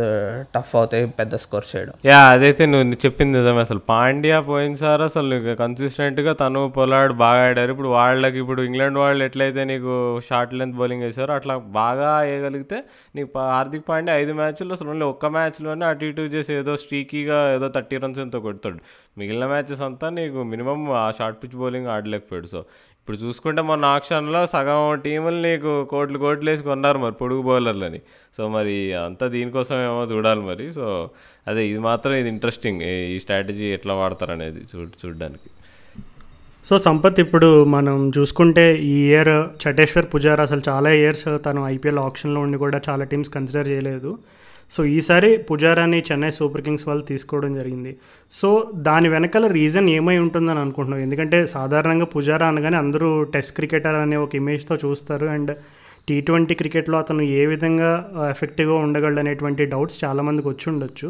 టఫ్ 0.56 0.76
అవుతాయి 0.76 1.06
పెద్ద 1.20 1.36
స్కోర్ 1.44 1.66
చేయడం. 1.76 1.94
యా 2.06 2.20
అదైతే 2.34 2.66
నువ్వు 2.66 2.86
నువ్వు 2.88 3.02
చెప్పింది 3.06 3.38
నిజమే. 3.38 3.62
అసలు 3.68 3.82
పాండ్యా 3.90 4.40
పోయినసారి 4.40 5.04
అసలు 5.04 5.28
నీకు 5.34 5.56
కన్సిస్టెంట్గా 5.64 6.34
తను 6.34 6.62
పొలాడు 6.78 7.14
బాగా 7.14 7.42
ఆడారు. 7.50 7.72
ఇప్పుడు 7.72 7.92
వాళ్ళకి 7.98 8.40
ఇప్పుడు 8.44 8.62
ఇంగ్లాండ్ 8.62 8.98
వాళ్ళు 8.98 9.24
ఎట్లయితే 9.24 9.64
నీకు 9.64 9.94
షార్ట్ 10.30 10.54
లెంత్ 10.54 10.78
బౌలింగ్ 10.78 11.04
వేసారో 11.04 11.34
అట్లా 11.34 11.58
బాగా 11.58 12.20
వేయగలిగితే 12.20 12.80
నీకు 13.16 13.32
హార్దిక్ 13.40 13.90
పాండ్యా 13.90 14.16
ఐదు 14.16 14.34
మ్యాచ్లు 14.34 14.74
అసలు 14.74 14.90
ఓన్లీ 14.90 15.06
ఒక్క 15.06 15.26
మ్యాచ్లోనే 15.38 15.86
అటు 15.86 16.06
ఇటు 16.06 16.22
చేసి 16.22 16.54
ఏదో 16.54 16.76
స్ట్రీకీగా 16.76 17.40
ఏదో 17.56 17.68
థర్టీ 17.68 17.98
రన్స్ 17.98 18.20
ఎంతో 18.20 18.40
కొడతాడు. 18.40 18.80
మిగిలిన 19.18 19.46
మ్యాచెస్ 19.46 19.82
అంతా 19.82 20.10
నీకు 20.10 20.44
మినిమం 20.44 20.92
ఆ 20.92 21.12
షార్ట్ 21.20 21.44
పిచ్ 21.44 21.56
బౌలింగ్ 21.56 21.88
ఆడలేకపోయాడు. 21.88 22.48
సో 22.48 22.60
ఇప్పుడు 23.08 23.26
చూసుకుంటే 23.26 23.62
మొన్న 23.68 23.84
ఆక్షన్లో 23.96 24.40
సగం 24.54 24.80
టీములు 25.04 25.38
నీకు 25.46 25.74
కోట్లు 25.92 26.18
కోట్లు 26.24 26.50
వేసి 26.52 26.64
కొన్నారు 26.64 26.98
మరి 27.04 27.16
పొడుగు 27.20 27.42
బౌలర్లని. 27.42 28.00
సో 28.38 28.42
మరి 28.56 28.74
అంతా 29.04 29.26
దీనికోసం 29.36 29.76
ఏమో 29.84 30.02
చూడాలి 30.12 30.42
మరి. 30.50 30.66
సో 30.78 30.86
అదే 31.48 31.62
ఇది 31.68 31.80
మాత్రం 31.80 32.14
ఇది 32.14 32.30
ఇంట్రెస్టింగ్ 32.30 32.82
ఈ 33.14 33.20
స్ట్రాటజీ 33.24 33.68
ఎట్లా 33.78 33.94
వాడతారు 33.94 34.32
అనేది 34.32 34.62
చూ 34.72 34.80
చూడడానికి. 35.02 35.50
సో 36.66 36.78
సంపత్ 36.88 37.20
ఇప్పుడు 37.26 37.64
మనం 37.76 38.12
చూసుకుంటే 38.18 38.66
ఈ 38.92 38.98
ఇయర్ 39.10 39.34
చటేశ్వర్ 39.64 40.10
పుజారా 40.16 40.44
అసలు 40.44 40.64
చాలా 40.70 40.92
ఇయర్స్ 41.02 41.28
తను 41.46 41.64
ఐపీఎల్ 41.76 42.02
ఆప్షన్లో 42.08 42.42
ఉండి 42.42 42.60
కూడా 42.66 42.82
చాలా 42.90 43.06
టీమ్స్ 43.14 43.34
కన్సిడర్ 43.38 43.70
చేయలేదు. 43.70 44.12
సో 44.72 44.86
ఈసారి 44.86 45.38
పుజారాని 45.38 46.00
చెన్నై 46.12 46.30
సూపర్ 46.30 46.62
కింగ్స్ 46.62 46.88
వాళ్ళు 46.88 47.04
తీసుకోవడం 47.06 47.52
జరిగింది. 47.60 47.92
సో 48.32 48.50
దాని 48.88 49.10
వెనకాల 49.10 49.48
రీజన్ 49.48 49.90
ఏమై 49.90 50.18
ఉంటుందని 50.18 50.60
అనుకుంటున్నాం 50.60 51.02
ఎందుకంటే 51.02 51.46
సాధారణంగా 51.46 52.06
పుజారా 52.06 52.48
అనగానే 52.48 52.78
అందరూ 52.78 53.24
టెస్ట్ 53.24 53.56
క్రికెటర్ 53.56 53.96
అనే 53.96 54.16
ఒక 54.16 54.36
ఇమేజ్తో 54.36 54.78
చూస్తారు. 54.86 55.26
అండ్ 55.26 55.52
టీ 56.08 56.22
ట్వంటీ 56.22 56.56
క్రికెట్లో 56.56 56.98
అతను 57.00 57.22
ఏ 57.22 57.46
విధంగా 57.46 57.90
ఎఫెక్టివ్గా 58.30 58.76
ఉండగలడు 58.76 59.20
అనేటువంటి 59.20 59.66
డౌట్స్ 59.66 59.98
చాలామందికి 60.04 60.48
వచ్చి 60.48 60.66
ఉండొచ్చు. 60.74 61.08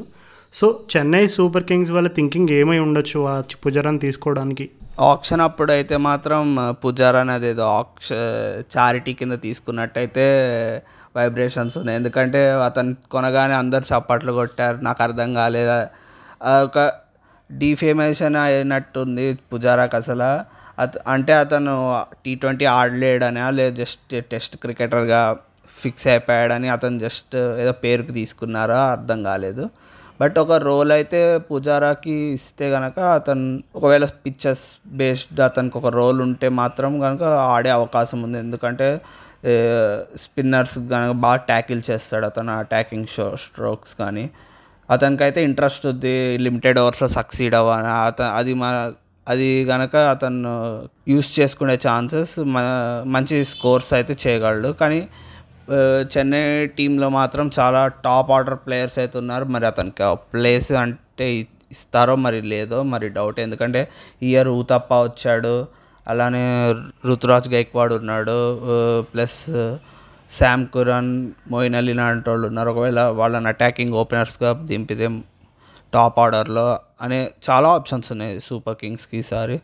సో 0.53 0.67
చెన్నై 0.91 1.27
సూపర్ 1.27 1.63
కింగ్స్ 1.63 1.91
వాళ్ళ 1.91 2.07
థింకింగ్ 2.07 2.49
ఏమై 2.49 2.77
ఉండొచ్చు 2.79 3.19
ఆ 3.27 3.33
పుజారాని 3.65 3.99
తీసుకోవడానికి? 3.99 4.65
ఆప్షన్ 4.99 5.41
అప్పుడు 5.41 5.71
అయితే 5.71 5.95
మాత్రం 6.09 6.43
పుజారా 6.85 7.19
అనేది 7.19 7.47
ఏదో 7.49 7.65
ఆక్ష 7.79 8.09
చారిటీ 8.77 9.13
కింద 9.13 9.31
తీసుకున్నట్టయితే 9.31 10.27
వైబ్రేషన్స్ 11.17 11.75
ఉన్నాయి. 11.81 11.97
ఎందుకంటే 11.99 12.41
అతను 12.67 12.91
కొనగానే 13.11 13.55
అందరు 13.61 13.85
చప్పట్లు 13.91 14.33
కొట్టారు. 14.39 14.77
నాకు 14.87 15.01
అర్థం 15.03 15.29
కాలేదా? 15.41 15.79
ఒక 16.67 16.79
డిఫేమేషన్ 17.49 18.37
అయినట్టుంది 18.45 19.25
పుజారాకి 19.51 19.95
అసలు. 20.01 20.29
అత 20.81 20.93
అంటే 21.07 21.33
అతను 21.43 21.73
టీ 22.25 22.31
ట్వంటీ 22.41 22.65
ఆడలేడనా? 22.79 23.45
లేదా 23.57 23.73
జస్ట్ 23.81 24.15
టెస్ట్ 24.31 24.55
క్రికెటర్గా 24.63 25.21
ఫిక్స్ 25.81 26.07
అయిపోయాడని 26.11 26.67
అతను 26.75 26.97
జస్ట్ 26.99 27.35
ఏదో 27.63 27.73
పేరుకి 27.83 28.11
తీసుకున్నారా? 28.19 28.79
అర్థం 28.95 29.19
కాలేదు. 29.29 29.63
బట్ 30.21 30.37
ఒక 30.43 30.53
రోల్ 30.67 30.91
అయితే 30.97 31.19
పుజారాకి 31.49 32.13
ఇస్తే 32.35 32.65
కనుక 32.75 32.99
అతను 33.17 33.47
ఒకవేళ 33.75 34.05
పిక్చర్స్ 34.25 34.65
బేస్డ్ 34.99 35.41
అతనికి 35.47 35.77
ఒక 35.81 35.89
రోల్ 35.99 36.19
ఉంటే 36.21 36.47
మాత్రం 36.61 36.91
కనుక 36.99 37.23
ఆడే 37.53 37.71
అవకాశం 37.79 38.19
ఉంది. 38.27 38.37
ఎందుకంటే 38.45 38.87
స్పిన్నర్స్ 40.23 40.75
కనుక 40.91 41.13
బాగా 41.25 41.39
ట్యాకిల్ 41.49 41.81
చేస్తాడు 41.89 42.25
అతను 42.31 42.51
అటాకింగ్ 42.63 43.09
షో 43.15 43.25
స్ట్రోక్స్ 43.45 43.93
కానీ. 44.01 44.25
అతనికైతే 44.89 45.39
ఇంట్రెస్ట్ 45.49 45.85
ఉంది 45.91 46.13
లిమిటెడ్ 46.45 46.79
ఓవర్స్లో 46.83 47.09
సక్సీడ్ 47.19 47.55
అవ్వాలి 47.59 47.89
అత 48.07 48.21
అది 48.39 48.53
మన 48.63 48.75
అది 49.27 49.47
కనుక 49.71 49.95
అతను 50.13 50.51
యూస్ 51.13 51.29
చేసుకునే 51.37 51.75
ఛాన్సెస్ 51.87 52.33
మంచి 53.15 53.37
స్కోర్స్ 53.53 53.89
అయితే 53.97 54.13
చేయగలడు. 54.23 54.69
కానీ 54.81 54.99
చెన్నై 56.13 56.43
టీంలో 56.77 57.07
మాత్రం 57.19 57.45
చాలా 57.57 57.81
టాప్ 58.05 58.29
ఆర్డర్ 58.35 58.59
ప్లేయర్స్ 58.65 58.97
అయితే 59.03 59.17
ఉన్నారు. 59.23 59.45
మరి 59.55 59.65
అతనికి 59.71 60.03
ఆ 60.09 60.13
ప్లేస్ 60.33 60.71
అంటే 60.83 61.27
ఇస్తారో 61.75 62.13
మరి 62.25 62.39
లేదో 62.53 62.77
మరి 62.93 63.07
డౌట్ 63.17 63.39
ఎందుకంటే 63.45 63.81
ఇయర్ 64.29 64.49
ఊతప్ప 64.59 64.93
వచ్చాడు. 65.07 65.55
అలానే 66.07 66.43
ఋతురాజ్ 67.11 67.49
గైక్వాడ్ 67.53 67.93
ఉన్నాడు. 67.99 68.37
Plus 69.13 69.39
Sam 70.31 70.63
Curran 70.73 71.11
Moeen 71.51 71.75
Ali 71.79 71.93
లాంటి 71.99 72.29
వాళ్ళు 72.29 72.45
ఉన్నారు. 72.47 72.69
ఒకవేళ 72.73 73.01
వాళ్ళని 73.19 73.47
అటాకింగ్ 73.53 73.93
ఓపెనర్స్గా 74.01 74.49
దింపితే 74.71 75.07
టాప్ 75.93 76.17
ఆర్డర్లో 76.19 76.65
అనే 77.01 77.19
చాలా 77.47 77.67
ఆప్షన్స్ 77.69 78.09
ఉన్నాయి 78.13 78.33
సూపర్ 78.47 78.77
కింగ్స్కి 78.81 79.17
ఈసారి 79.17 79.57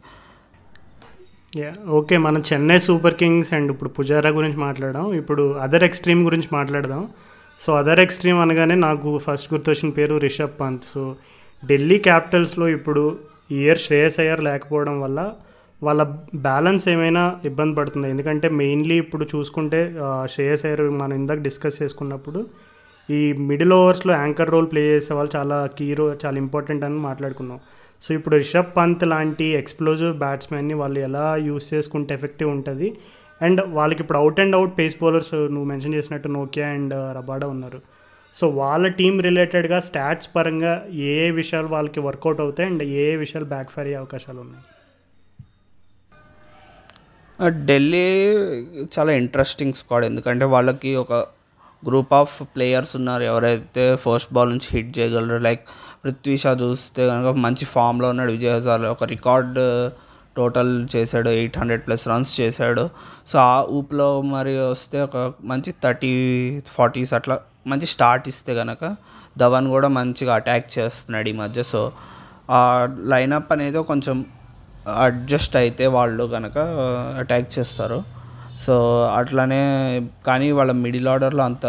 యా 1.62 1.72
ఓకే 1.98 2.16
మనం 2.26 2.42
చెన్నై 2.50 2.78
సూపర్ 2.86 3.16
కింగ్స్ 3.22 3.52
అండ్ 3.54 3.72
ఇప్పుడు 3.72 3.90
పుజారా 3.98 4.30
గురించి 4.38 4.58
మాట్లాడాం 4.58 5.08
ఇప్పుడు 5.14 5.44
అదర్ 5.66 5.86
ఎక్స్ట్రీమ్ 5.88 6.22
గురించి 6.28 6.50
మాట్లాడదాం. 6.52 7.04
సో 7.62 7.70
అదర్ 7.82 8.00
ఎక్స్ట్రీమ్ 8.00 8.40
అనగానే 8.44 8.76
నాకు 8.76 9.10
ఫస్ట్ 9.26 9.50
గుర్తొచ్చిన 9.54 9.90
పేరు 9.98 10.16
రిషబ్ 10.26 10.56
పంత్. 10.62 10.86
సో 10.94 11.02
ఢిల్లీ 11.64 11.98
క్యాపిటల్స్లో 12.08 12.68
ఇప్పుడు 12.68 13.04
ఇయర్ 13.52 13.82
శ్రేయస్ 13.86 14.18
అయ్యర్ 14.20 14.42
లేకపోవడం 14.50 14.96
వల్ల 15.02 15.20
వాళ్ళ 15.88 16.02
బ్యాలెన్స్ 16.48 16.86
ఏమైనా 16.94 17.24
ఇబ్బంది 17.50 17.74
పడుతుంది. 17.80 18.08
ఎందుకంటే 18.14 18.48
మెయిన్లీ 18.62 18.96
ఇప్పుడు 19.04 19.26
చూసుకుంటే 19.34 19.80
శ్రేయస్ 20.34 20.66
అయ్యర్ 20.68 20.84
మనం 21.02 21.16
ఇందాక 21.22 21.42
డిస్కస్ 21.48 21.80
చేసుకున్నప్పుడు 21.82 22.42
ఈ 23.10 23.22
మిడిల్ 23.50 23.74
ఓవర్స్లో 23.78 24.12
యాంకర్ 24.22 24.52
రోల్ 24.56 24.68
ప్లే 24.74 24.82
చేసే 24.92 25.14
వాళ్ళు 25.18 25.32
చాలా 25.38 25.58
కీ 25.78 25.88
రో 26.00 26.06
చాలా 26.24 26.38
ఇంపార్టెంట్ 26.44 26.84
అని 26.88 27.00
మాట్లాడుకున్నాం. 27.08 27.60
సో 28.02 28.10
ఇప్పుడు 28.18 28.36
రిషబ్ 28.42 28.72
పంత్ 28.78 29.04
లాంటి 29.14 29.46
ఎక్స్ప్లోజివ్ 29.62 30.14
బ్యాట్స్మెన్ని 30.24 30.76
వాళ్ళు 30.82 31.00
ఎలా 31.08 31.26
యూస్ 31.50 31.68
చేసుకుంటే 31.74 32.14
ఎఫెక్టివ్ 32.18 32.50
ఉంటుంది. 32.58 32.88
అండ్ 33.42 33.62
వాళ్ళకి 33.78 34.02
ఇప్పుడు 34.04 34.20
out 34.22 34.40
and 34.44 34.56
out 34.60 34.74
pace 34.80 34.96
bowlers 35.02 35.34
నువ్వు 35.54 35.68
మెన్షన్ 35.72 35.96
చేసినట్టు 35.98 36.30
నోకియా 36.40 36.68
అండ్ 36.76 36.94
రబాడా 37.18 37.48
ఉన్నారు. 37.56 37.80
సో 38.34 38.46
వాళ్ళ 38.60 38.86
టీం 39.00 39.16
రిలేటెడ్గా 39.28 39.80
స్టాట్స్ 39.88 40.30
పరంగా 40.36 40.74
ఏ 41.08 41.12
ఏ 41.26 41.28
విషయాలు 41.40 41.70
వాళ్ళకి 41.74 42.00
వర్కౌట్ 42.08 42.42
అవుతాయి 42.46 42.68
అండ్ 42.70 42.84
ఏ 43.00 43.04
ఏ 43.14 43.18
విషయాలు 43.24 43.48
బ్యాక్ 43.52 43.74
ఫైర్ 43.74 43.88
అయ్యే 43.90 44.00
అవకాశాలు 44.04 44.40
ఉన్నాయి? 44.46 44.64
ఢిల్లీ 47.42 48.36
చాలా 49.00 49.12
ఇంట్రెస్టింగ్ 49.12 49.74
స్క్వాడ్ 49.74 50.06
ఎందుకంటే 50.06 50.46
వాళ్ళకి 50.46 50.96
ఒక 50.96 51.14
గ్రూప్ 51.88 52.14
ఆఫ్ 52.14 52.44
ప్లేయర్స్ 52.56 52.96
ఉన్నారు. 52.96 53.24
ఎవరైతే 53.24 53.96
ఫస్ట్ 53.96 54.34
బాల్ 54.34 54.50
నుంచి 54.50 54.68
హిట్ 54.72 55.00
చేయగలరు 55.00 55.38
లైక్ 55.38 55.62
పృథ్వీ 56.04 56.38
షా 56.38 56.52
చూస్తే 56.52 57.08
కనుక 57.08 57.36
మంచి 57.36 57.66
ఫామ్లో 57.66 58.10
ఉన్నాడు. 58.10 58.32
విజయ్ 58.32 58.56
హజార్ 58.56 58.82
ఒక 58.82 59.04
రికార్డ్ 59.04 59.60
టోటల్ 60.38 60.88
చేశాడు. 60.96 61.30
ఎయిట్ 61.30 61.58
హండ్రెడ్ 61.58 61.86
ప్లస్ 61.86 62.08
రన్స్ 62.08 62.42
చేశాడు. 62.42 62.90
సో 63.28 63.40
ఆ 63.40 63.66
ఊపులో 63.70 64.22
మరి 64.22 64.60
వస్తే 64.60 65.02
ఒక 65.02 65.34
మంచి 65.42 65.74
థర్టీ 65.84 66.64
ఫార్టీస్ 66.68 67.14
అట్లా 67.14 67.40
మంచి 67.68 67.86
స్టార్ట్ 67.86 68.28
ఇస్తే 68.28 68.56
కనుక 68.56 68.96
ధవన్ 69.38 69.68
కూడా 69.68 69.88
మంచిగా 69.88 70.36
అటాక్ 70.36 70.80
చేస్తున్నాడు 70.80 71.30
ఈ 71.30 71.32
మధ్య. 71.32 71.64
సో 71.64 71.92
ఆ 72.50 72.88
లైనప్ 73.00 73.54
అనేది 73.54 73.84
కొంచెం 73.84 74.26
అడ్జస్ట్ 75.06 75.56
అయితే 75.56 75.88
వాళ్ళు 75.88 76.24
కనుక 76.36 76.58
అటాక్ 77.22 77.60
చేస్తారు. 77.60 78.00
సో 78.66 78.74
అట్లానే 79.20 79.62
కానీ 80.28 80.48
వాళ్ళ 80.52 80.72
మిడిల్ 80.72 81.08
ఆర్డర్లో 81.08 81.44
అంత 81.44 81.66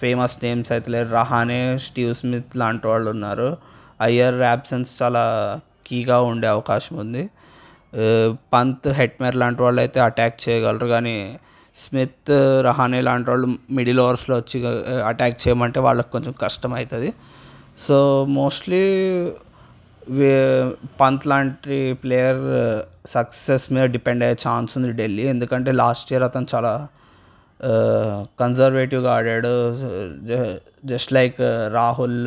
ఫేమస్ 0.00 0.36
నేమ్స్ 0.42 0.72
అయితే 0.72 0.90
లేరు. 0.90 1.08
రహానే 1.08 1.60
స్టీవ్ 1.78 2.14
స్మిత్ 2.14 2.56
లాంటి 2.56 2.86
వాళ్ళు 2.86 3.10
ఉన్నారు. 3.10 3.56
అయ్యర్ 4.00 4.40
యాబ్సెన్స్ 4.50 4.90
చాలా 5.02 5.24
కీగా 5.86 6.20
ఉండే 6.20 6.48
అవకాశం 6.48 6.96
ఉంది. 6.96 7.30
పంత్ 8.54 8.88
హెట్మెర్ 8.88 9.36
లాంటి 9.36 9.62
వాళ్ళు 9.62 9.80
అయితే 9.80 10.00
అటాక్ 10.00 10.36
చేయగలరు. 10.48 10.86
కానీ 10.86 11.16
స్మిత్ 11.76 12.32
రహానే 12.68 13.00
లాంటి 13.00 13.30
వాళ్ళు 13.30 13.48
మిడిల్ 13.70 14.00
ఓవర్స్లో 14.00 14.36
వచ్చి 14.36 14.58
అటాక్ 15.10 15.48
చేయమంటే 15.48 15.80
వాళ్ళకి 15.80 16.10
కొంచెం 16.10 16.34
కష్టం 16.42 16.74
అవుతుంది. 16.74 17.12
సో 17.86 18.24
మోస్ట్లీ 18.24 18.82
పంత్ 21.00 21.26
లాంటి 21.26 21.76
ప్లేయర్ 21.92 22.40
సక్సెస్ 23.06 23.72
మీద 23.72 23.84
డిపెండ్ 23.96 24.24
అయ్యే 24.24 24.36
ఛాన్స్ 24.46 24.72
ఉంది 24.78 24.92
ఢిల్లీ. 24.92 25.24
ఎందుకంటే 25.28 25.70
లాస్ట్ 25.72 26.08
ఇయర్ 26.12 26.24
అతను 26.28 26.46
చాలా 26.54 26.72
కన్జర్వేటివ్గా 28.40 29.10
ఆడాడు. 29.14 29.52
జస్ట్ 30.84 31.12
లైక్ 31.12 31.40
రాహుల్ 31.74 32.20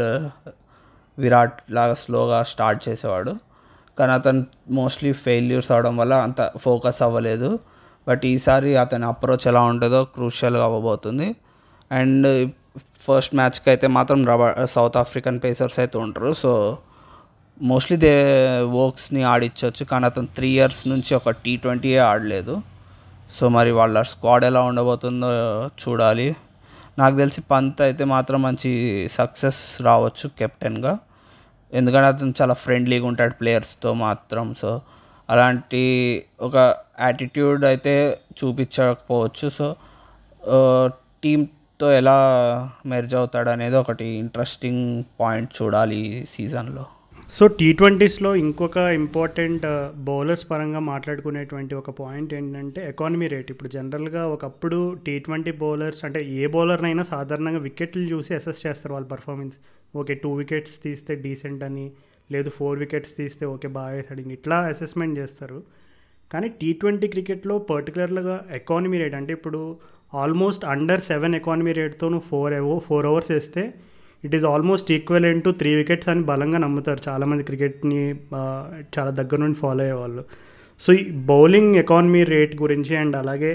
విరాట్ 1.19 1.57
లాగా 1.71 1.93
స్లోగా 1.93 2.39
స్టార్ట్ 2.43 2.81
చేసేవాడు. 2.89 3.33
కానీ 3.99 4.11
అతను 4.11 4.43
మోస్ట్లీ 4.71 5.11
ఫెయిల్యూర్స్ 5.25 5.71
అవడం 5.71 5.97
వల్ల 5.97 6.13
అంత 6.27 6.51
ఫోకస్ 6.57 7.01
అవ్వలేదు. 7.07 7.59
బట్ 8.07 8.23
ఈసారి 8.25 8.71
అతని 8.75 9.05
అప్రోచ్ 9.05 9.45
ఎలా 9.47 9.61
ఉంటుందో 9.63 10.03
క్రూషియల్గా 10.15 10.63
అవ్వబోతుంది. 10.63 11.27
అండ్ 11.91 12.27
ఫస్ట్ 13.05 13.35
మ్యాచ్కి 13.35 13.69
అయితే 13.69 13.87
మాత్రం 13.87 14.19
రబ 14.31 14.65
సౌత్ 14.75 14.97
ఆఫ్రికన్ 14.97 15.37
పేసర్స్ 15.43 15.79
అయితే 15.79 15.97
ఉంటారు 15.97 16.33
సో 16.33 16.51
మోస్ట్లీ 17.61 17.97
దే 17.97 18.13
వోక్స్ని 18.75 19.21
ఆడిచ్చవచ్చు 19.23 19.83
కానీ 19.89 20.05
అతను 20.05 20.29
త్రీ 20.37 20.47
ఇయర్స్ 20.49 20.87
నుంచి 20.87 21.11
ఒక 21.15 21.31
టీ 21.43 21.51
ట్వంటీయే 21.57 21.97
ఆడలేదు. 21.97 22.53
సో 23.35 23.43
మరి 23.49 23.71
వాళ్ళ 23.71 24.01
స్క్వాడ్ 24.01 24.45
ఎలా 24.45 24.61
ఉండబోతుందో 24.69 25.29
చూడాలి. 25.81 26.35
నాకు 26.99 27.15
తెలిసి 27.15 27.41
పంత్ 27.51 27.81
అయితే 27.81 28.03
మాత్రం 28.13 28.39
మంచి 28.41 28.71
సక్సెస్ 29.19 29.61
రావచ్చు 29.81 30.29
కెప్టెన్గా 30.39 30.93
ఎందుకంటే 31.73 32.07
అతను 32.07 32.33
చాలా 32.41 32.55
ఫ్రెండ్లీగా 32.63 33.05
ఉంటాడు 33.11 33.33
ప్లేయర్స్తో 33.33 33.91
మాత్రం. 34.05 34.53
సో 34.61 34.81
అలాంటి 35.29 35.83
ఒక 36.47 36.55
యాటిట్యూడ్ 37.05 37.63
అయితే 37.65 37.93
చూపించకపోవచ్చు. 38.39 39.47
సో 39.49 39.67
టీంతో 41.23 41.91
ఎలా 41.91 42.17
మెర్జ్ 42.85 43.15
అవుతాడు 43.15 43.49
అనేది 43.49 43.75
ఒకటి 43.75 44.05
ఇంట్రెస్టింగ్ 44.23 45.03
పాయింట్ 45.21 45.51
చూడాలి 45.61 45.97
ఈ 46.07 46.25
సీజన్లో 46.33 46.85
సో 47.29 47.47
టీ 47.47 47.73
ట్వంటీస్లో 47.73 48.35
ఇంకొక 48.35 48.77
ఇంపార్టెంట్ 48.77 49.65
బౌలర్స్ 50.07 50.49
పరంగా 50.49 50.79
మాట్లాడుకునేటువంటి 50.79 51.75
ఒక 51.75 51.89
పాయింట్ 51.89 52.33
ఏంటంటే 52.33 52.85
ఎకానమీ 52.89 53.27
రేట్. 53.27 53.51
ఇప్పుడు 53.51 53.69
జనరల్గా 53.69 54.27
ఒకప్పుడు 54.27 54.95
టీ 55.05 55.19
ట్వంటీ 55.19 55.51
బౌలర్స్ 55.51 56.05
అంటే 56.05 56.25
ఏ 56.25 56.47
బౌలర్నైనా 56.47 57.03
సాధారణంగా 57.03 57.59
వికెట్లు 57.59 58.03
చూసి 58.03 58.33
అసెస్ 58.35 58.67
చేస్తారు 58.67 58.93
వాళ్ళ 58.93 59.07
పర్ఫార్మెన్స్ 59.07 59.55
ఓకే 59.95 60.13
టూ 60.13 60.33
వికెట్స్ 60.33 60.83
తీస్తే 60.83 61.15
డీసెంట్ 61.15 61.63
అని 61.63 61.91
లేదు 62.31 62.49
ఫోర్ 62.49 62.79
వికెట్స్ 62.79 63.17
తీస్తే 63.17 63.45
ఓకే 63.45 63.67
బాగా 63.67 63.93
వేసాడు 63.95 64.21
ఇట్లా 64.21 64.59
అసెస్మెంట్ 64.73 65.19
చేస్తారు. 65.19 65.63
కానీ 66.31 66.47
టీ 66.49 66.73
ట్వంటీ 66.73 67.07
క్రికెట్లో 67.07 67.57
పర్టికులర్గా 67.57 68.45
ఎకానమీ 68.51 68.97
రేట్ 68.97 69.15
అంటే 69.15 69.33
ఇప్పుడు 69.33 69.77
ఆల్మోస్ట్ 70.13 70.65
అండర్ 70.65 71.01
సెవెన్ 71.01 71.35
ఎకానమీ 71.35 71.71
రేట్తో 71.71 72.09
నువ్వు 72.09 72.27
ఫోర్ 72.29 72.53
అవో 72.53 72.79
ఫోర్ 72.79 73.05
అవర్స్ 73.05 73.31
వేస్తే 73.31 73.73
it 74.23 74.35
is 74.35 74.45
almost 74.45 74.91
equal 74.91 75.41
to 75.41 75.49
three 75.49 75.75
wickets 75.75 76.09
అని 76.09 76.23
బలంగా 76.23 76.57
నమ్ముతారు 76.57 77.01
చాలామంది 77.07 77.43
క్రికెట్ని 77.43 78.01
చాలా 78.97 79.09
దగ్గర 79.09 79.39
నుండి 79.39 79.59
ఫాలో 79.59 79.83
అయ్యేవాళ్ళు 79.83 80.25
సో 80.81 80.93
ఈ 80.93 81.09
బౌలింగ్ 81.11 81.75
ఎకానమీ 81.75 82.23
రేట్ 82.23 82.61
గురించి 82.61 82.95
అండ్ 82.95 83.15
అలాగే 83.15 83.51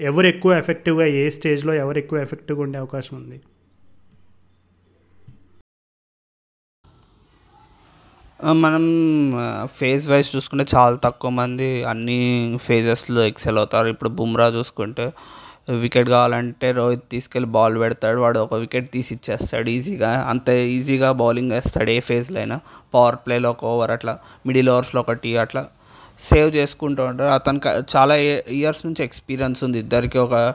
ఎవరు 0.00 0.26
ఎక్కువ 0.26 0.52
ఎఫెక్టివ్గా 0.54 1.06
ఏ 1.06 1.30
స్టేజ్లో 1.30 1.74
ఎవరు 1.74 1.98
ఎక్కువ 1.98 2.18
ఎఫెక్టివ్గా 2.18 2.62
ఉండే 2.62 2.78
అవకాశం 2.78 3.16
ఉంది? 3.16 3.40
మనం 8.44 8.84
ఫేజ్ 9.66 10.10
వైజ్ 10.10 10.36
చూసుకుంటే 10.36 10.64
చాలా 10.74 10.96
తక్కువ 10.96 11.30
మంది 11.30 11.84
అన్ని 11.84 12.18
ఫేజెస్లో 12.62 13.24
ఎక్సెల్ 13.24 13.58
అవుతారు. 13.58 13.86
ఇప్పుడు 13.86 14.10
బుమ్రా 14.10 14.48
చూసుకుంటే 14.48 15.12
వికెట్ 15.68 16.08
కావాలంటే 16.08 16.72
రోహిత్ 16.72 17.04
తీసుకెళ్ళి 17.10 17.48
బాల్ 17.50 17.78
పెడతాడు. 17.78 18.18
వాడు 18.20 18.38
ఒక 18.38 18.54
వికెట్ 18.54 18.88
తీసి 18.90 19.14
ఇచ్చేస్తాడు 19.14 19.68
ఈజీగా. 19.70 20.10
అంత 20.30 20.48
ఈజీగా 20.48 21.12
బౌలింగ్ 21.12 21.52
వేస్తాడు 21.52 21.90
ఏ 21.90 22.00
ఫేజ్లో 22.00 22.38
అయినా. 22.40 22.60
పవర్ 22.94 23.16
ప్లేలో 23.16 23.50
ఒక 23.50 23.64
ఓవర్ 23.64 23.90
అట్లా 23.90 24.18
మిడిల్ 24.46 24.70
ఓవర్స్లో 24.70 25.00
ఒకటి 25.00 25.36
అట్లా 25.36 25.62
సేవ్ 26.20 26.50
చేసుకుంటూ 26.56 27.02
ఉంటాడు. 27.04 27.30
అతనికి 27.30 27.68
చాలా 27.96 28.14
ఇయర్స్ 28.60 28.86
నుంచి 28.86 29.04
ఎక్స్పీరియన్స్ 29.04 29.64
ఉంది. 29.64 29.78
ఇద్దరికి 29.78 30.18
ఒక 30.18 30.54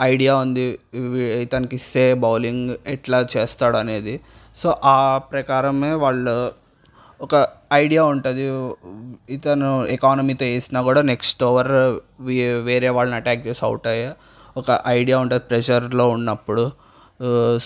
ఐడియా 0.00 0.36
ఉంది. 0.36 0.66
ఇతనికి 1.42 1.76
ఇస్తే 1.76 2.14
బౌలింగ్ 2.14 2.76
ఎట్లా 2.86 3.26
చేస్తాడు 3.36 3.76
అనేది 3.76 4.20
సో 4.56 4.68
ఆ 4.84 5.18
ప్రకారమే 5.32 5.92
వాళ్ళు 6.04 6.52
ఒక 7.20 7.34
ఐడియా 7.72 8.02
ఉంటుంది. 8.14 8.44
ఇతను 9.36 9.68
ఎకానమీతో 9.96 10.44
వేసినా 10.52 10.80
కూడా 10.88 11.00
నెక్స్ట్ 11.10 11.42
ఓవర్ 11.44 11.72
వేరే 12.68 12.88
వాళ్ళని 12.96 13.16
అటాక్ 13.20 13.42
చేసి 13.46 13.62
అవుట్ 13.64 13.86
అయ్యే 13.92 14.10
ఒక 14.60 14.78
ఐడియా 14.86 15.16
ఉంటుంది 15.22 15.44
ప్రెషర్లో 15.50 16.04
ఉన్నప్పుడు. 16.16 16.64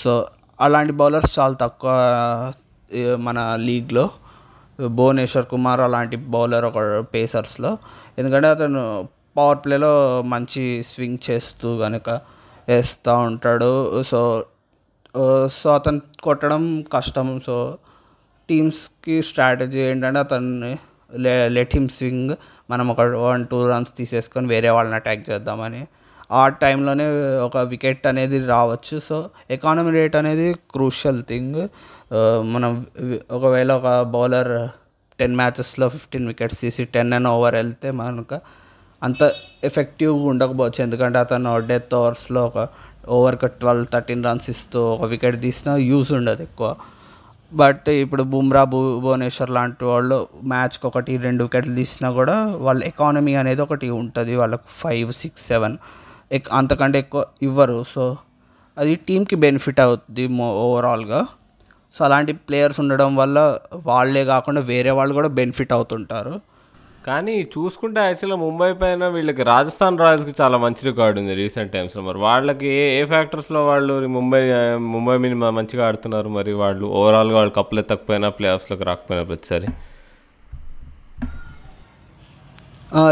సో 0.02 0.12
అలాంటి 0.60 0.92
బౌలర్స్ 1.00 1.32
చాలా 1.38 1.56
తక్కువ 1.64 1.92
మన 3.26 3.38
లీగ్లో 3.68 4.04
భువనేశ్వర్ 4.98 5.46
కుమార్ 5.46 5.80
అలాంటి 5.80 6.16
బౌలర్ 6.34 6.64
ఒక 6.70 6.78
పేసర్స్లో 7.14 7.70
ఎందుకంటే 8.18 8.48
అతను 8.48 8.82
పవర్ 9.36 9.58
ప్లేలో 9.64 9.92
మంచి 10.32 10.62
స్వింగ్ 10.90 11.18
చేస్తూ 11.30 11.68
కనుక 11.78 12.08
వేస్తూ 12.68 13.12
ఉంటాడు. 13.28 13.72
సో 14.10 14.20
సో 15.58 15.68
అతను 15.74 16.00
కొట్టడం 16.22 16.64
కష్టం. 16.94 17.28
సో 17.46 17.56
టీమ్స్కి 18.50 19.16
స్ట్రాటజీ 19.28 19.80
ఏంటంటే 19.90 20.20
అతన్ని 20.26 20.72
లే 21.24 21.32
లెట్ 21.56 21.74
హిమ్ 21.76 21.88
స్వింగ్ 21.96 22.32
మనం 22.70 22.86
ఒక 22.92 23.04
వన్ 23.24 23.44
టూ 23.52 23.58
రన్స్ 23.70 23.92
తీసేసుకొని 23.98 24.46
వేరే 24.52 24.70
వాళ్ళని 24.76 24.96
అటాక్ 25.00 25.24
చేద్దామని. 25.30 25.82
ఆ 26.40 26.42
టైంలోనే 26.62 27.06
ఒక 27.46 27.58
వికెట్ 27.72 28.04
అనేది 28.10 28.38
రావచ్చు. 28.52 28.96
సో 29.08 29.16
ఎకానమీ 29.56 29.92
రేట్ 29.98 30.16
అనేది 30.20 30.46
క్రూషియల్ 30.74 31.20
థింగ్. 31.30 31.60
మనం 32.54 32.72
ఒకవేళ 33.38 33.70
ఒక 33.80 33.88
బౌలర్ 34.14 34.52
టెన్ 35.20 35.34
మ్యాచెస్లో 35.40 35.86
ఫిఫ్టీన్ 35.94 36.28
వికెట్స్ 36.30 36.60
తీసి 36.64 36.84
టెన్ 36.94 37.12
అండ్ 37.16 37.28
ఓవర్ 37.34 37.56
వెళ్తే 37.60 37.90
మనకు 38.02 38.38
అంత 39.02 39.22
ఎఫెక్టివ్గా 39.68 40.24
ఉండకపోవచ్చు. 40.32 40.80
ఎందుకంటే 40.86 41.18
అతను 41.24 41.50
డెత్ 41.70 41.92
ఓవర్స్లో 42.00 42.40
ఒక 42.50 42.68
ఓవర్కి 43.18 43.48
ట్వెల్వ్ 43.60 43.86
థర్టీన్ 43.94 44.24
రన్స్ 44.28 44.48
ఇస్తూ 44.54 44.80
ఒక 44.94 45.04
వికెట్ 45.12 45.38
తీసినా 45.46 45.74
యూస్ 45.90 46.12
ఉండదు 46.18 46.42
ఎక్కువ. 46.48 46.70
బట్ 47.52 47.88
ఇప్పుడు 47.88 48.22
బుమ్రా 48.22 48.64
భు 48.64 49.00
భువనేశ్వర్ 49.00 49.50
లాంటి 49.50 49.84
వాళ్ళు 49.84 50.28
మ్యాచ్కి 50.44 50.86
ఒకటి 50.86 51.16
రెండు 51.16 51.44
వికెట్లు 51.44 51.74
తీసినా 51.74 52.10
కూడా 52.10 52.46
వాళ్ళ 52.46 52.84
ఎకానమీ 52.84 53.34
అనేది 53.34 53.62
ఒకటి 53.62 53.90
ఉంటుంది. 53.90 54.36
వాళ్ళకు 54.36 54.62
ఫైవ్ 54.68 55.12
సిక్స్ 55.12 55.46
సెవెన్ 55.46 55.78
ఎక్ 56.32 56.48
అంతకంటే 56.52 56.98
ఎక్కువ 56.98 57.24
ఇవ్వరు. 57.42 57.84
సో 57.94 58.16
అది 58.78 58.94
టీంకి 58.94 59.36
బెనిఫిట్ 59.36 59.80
అవుతుంది 59.80 60.26
మో 60.26 60.46
ఓవరాల్గా 60.54 61.26
సో 61.94 62.04
అలాంటి 62.04 62.32
ప్లేయర్స్ 62.32 62.80
ఉండడం 62.80 63.16
వల్ల 63.16 63.58
వాళ్ళే 63.86 64.24
కాకుండా 64.24 64.60
వేరే 64.60 64.90
వాళ్ళు 64.90 65.14
కూడా 65.14 65.28
బెనిఫిట్ 65.28 65.72
అవుతుంటారు. 65.72 66.40
కానీ 67.06 67.34
చూసుకుంటే 67.52 68.00
యాక్చువల్గా 68.00 68.36
ముంబై 68.46 68.72
పైన 68.72 69.04
వీళ్ళకి 69.08 69.42
రాజస్థాన్ 69.42 69.98
రాయల్స్కి 69.98 70.32
చాలా 70.40 70.56
మంచి 70.58 70.82
రికార్డు 70.86 71.20
ఉంది 71.20 71.34
రీసెంట్ 71.34 71.72
టైమ్స్లో 71.72 72.02
మరి 72.02 72.18
వాళ్ళకి 72.18 72.66
ఏ 72.68 72.82
ఏ 73.00 73.04
ఫ్యాక్టర్స్లో 73.04 73.66
వాళ్ళు 73.66 73.94
ముంబై 74.06 74.40
ముంబై 74.94 75.16
మీద 75.18 75.34
మంచిగా 75.34 75.86
ఆడుతున్నారు? 75.86 76.28
మరి 76.28 76.52
వాళ్ళు 76.52 76.86
ఓవరాల్గా 76.86 77.36
వాళ్ళు 77.36 77.54
కప్పులు 77.54 77.80
ఎత్తకపోయినా 77.80 78.28
ప్లే 78.28 78.48
ఆఫ్స్లోకి 78.48 78.84
రాకపోయినా 78.84 79.24
ప్రతిసారి? 79.24 79.68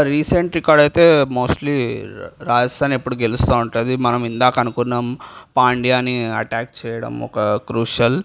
రీసెంట్ 0.03 0.55
రికార్డ్ 0.55 0.81
అయితే 0.81 1.03
మోస్ట్లీ 1.23 2.05
రాజస్థాన్ 2.43 2.93
ఎప్పుడు 2.93 3.15
గెలుస్తూ 3.15 3.55
ఉంటుంది. 3.55 3.95
మనం 3.95 4.25
ఇందాక 4.25 4.59
అనుకున్నాం 4.59 5.17
పాండ్యాని 5.57 6.25
అటాక్ 6.25 6.71
చేయడం 6.79 7.19
ఒక 7.19 7.39
క్రూషల్ 7.55 8.23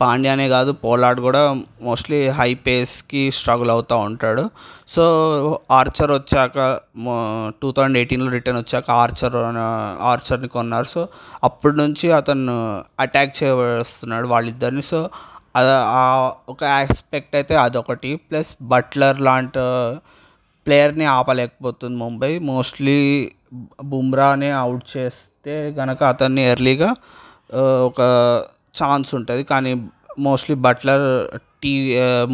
పాండ్యానే 0.00 0.46
కాదు 0.54 0.70
పోలాడ్ 0.84 1.18
కూడా 1.26 1.42
మోస్ట్లీ 1.86 2.18
హై 2.38 2.48
పేస్కి 2.66 3.22
స్ట్రగుల్ 3.36 3.70
అవుతూ 3.74 3.96
ఉంటాడు. 4.08 4.44
సో 4.94 5.04
ఆర్చర్ 5.78 6.12
వచ్చాక 6.18 6.56
టూ 7.60 7.68
థౌజండ్ 7.76 7.98
ఎయిటీన్లో 8.00 8.30
రిటర్న్ 8.36 8.60
వచ్చాక 8.62 8.88
ఆర్చర్ 9.02 9.36
ఆర్చర్ని 10.12 10.50
కొన్నారు. 10.56 10.88
సో 10.94 11.02
అప్పటి 11.48 11.76
నుంచి 11.82 12.08
అతను 12.20 12.56
అటాక్ 13.04 13.32
చేస్తున్నాడు 13.42 14.26
వాళ్ళిద్దరిని. 14.34 14.84
సో 14.92 15.00
ఒక 16.52 16.62
ఆస్పెక్ట్ 16.78 17.34
అయితే 17.40 17.54
అదొకటి. 17.66 18.10
ప్లస్ 18.28 18.52
బట్లర్ 18.72 19.20
లాంటి 19.28 19.64
ప్లేయర్ని 20.66 21.06
ఆపలేకపోతుంది 21.18 21.96
ముంబై 22.04 22.32
మోస్ట్లీ 22.50 22.98
బుమ్రాని 23.90 24.50
అవుట్ 24.62 24.86
చేస్తే 24.96 25.54
గనక 25.78 26.00
అతన్ని 26.12 26.42
ఎర్లీగా 26.52 26.90
ఒక 27.88 28.00
ఛాన్స్ 28.82 29.10
ఉంటుంది. 29.18 29.44
కానీ 29.52 29.72
మోస్ట్లీ 30.26 30.56
బట్లర్ 30.66 31.06
టీ 31.62 31.72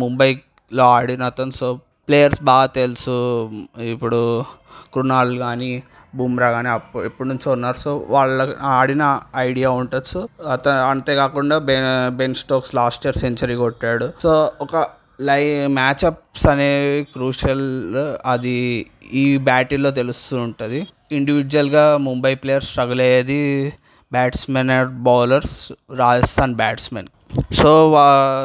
ముంబైలో 0.02 0.84
ఆడిన 0.96 1.22
అతను 1.32 1.54
సో 1.60 1.68
ప్లేయర్స్ 2.08 2.42
బాగా 2.50 2.66
తెలుసు. 2.80 3.16
ఇప్పుడు 3.94 4.20
కృణాల్ 4.94 5.32
కానీ 5.38 5.72
బుమ్రా 6.18 6.46
కానీ 6.50 6.68
అప్పుడు 6.76 7.02
ఎప్పటి 7.08 7.28
నుంచో 7.28 7.48
ఉన్నారు. 7.56 7.78
సో 7.84 7.90
వాళ్ళ 8.14 8.46
ఆడిన 8.76 9.04
ఐడియా 9.48 9.70
ఉంటుంది. 9.80 10.08
సో 10.14 10.20
అతను 10.54 10.80
అంతేకాకుండా 10.92 11.58
Ben 11.68 11.86
Ben 12.20 12.34
Stokes 12.42 12.74
last 12.78 13.04
year 13.06 13.20
century 13.24 13.56
కొట్టాడు. 13.64 14.08
సో 14.22 14.32
ఒక 14.60 14.86
లై 15.28 15.42
మ్యాచప్స్ 15.78 16.46
అనేవి 16.46 17.04
క్రూషియల్ 17.14 17.66
అది 18.32 18.56
ఈ 19.22 19.24
బ్యాటిల్లో 19.48 19.90
తెలుస్తూ 20.00 20.36
ఉంటుంది. 20.46 20.80
ఇండివిజువల్గా 21.18 21.84
ముంబై 22.08 22.32
ప్లేయర్స్ 22.42 22.70
స్ట్రగుల్ 22.70 23.02
అయ్యేది 23.06 23.40
batsmen 24.12 24.70
and 24.70 24.94
bowlers 25.02 25.56
Rajasthan 25.98 26.54
batsmen 26.54 27.08
so 27.54 27.70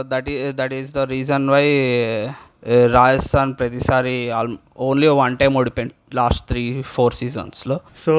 that 0.07 0.29
ఈ 0.29 0.51
that 0.57 0.73
is 0.73 0.91
the 0.93 1.03
reason 1.09 1.47
why 1.49 1.65
Rajasthan 2.93 3.53
ప్రతిసారి 3.55 4.13
ఓన్లీ 4.79 5.07
వన్ 5.19 5.35
టైం 5.37 5.51
ఓడిపోయింది 5.57 5.93
లాస్ట్ 6.15 6.47
త్రీ 6.47 6.63
ఫోర్ 6.93 7.13
సీజన్స్లో 7.13 7.75
సో 7.95 8.15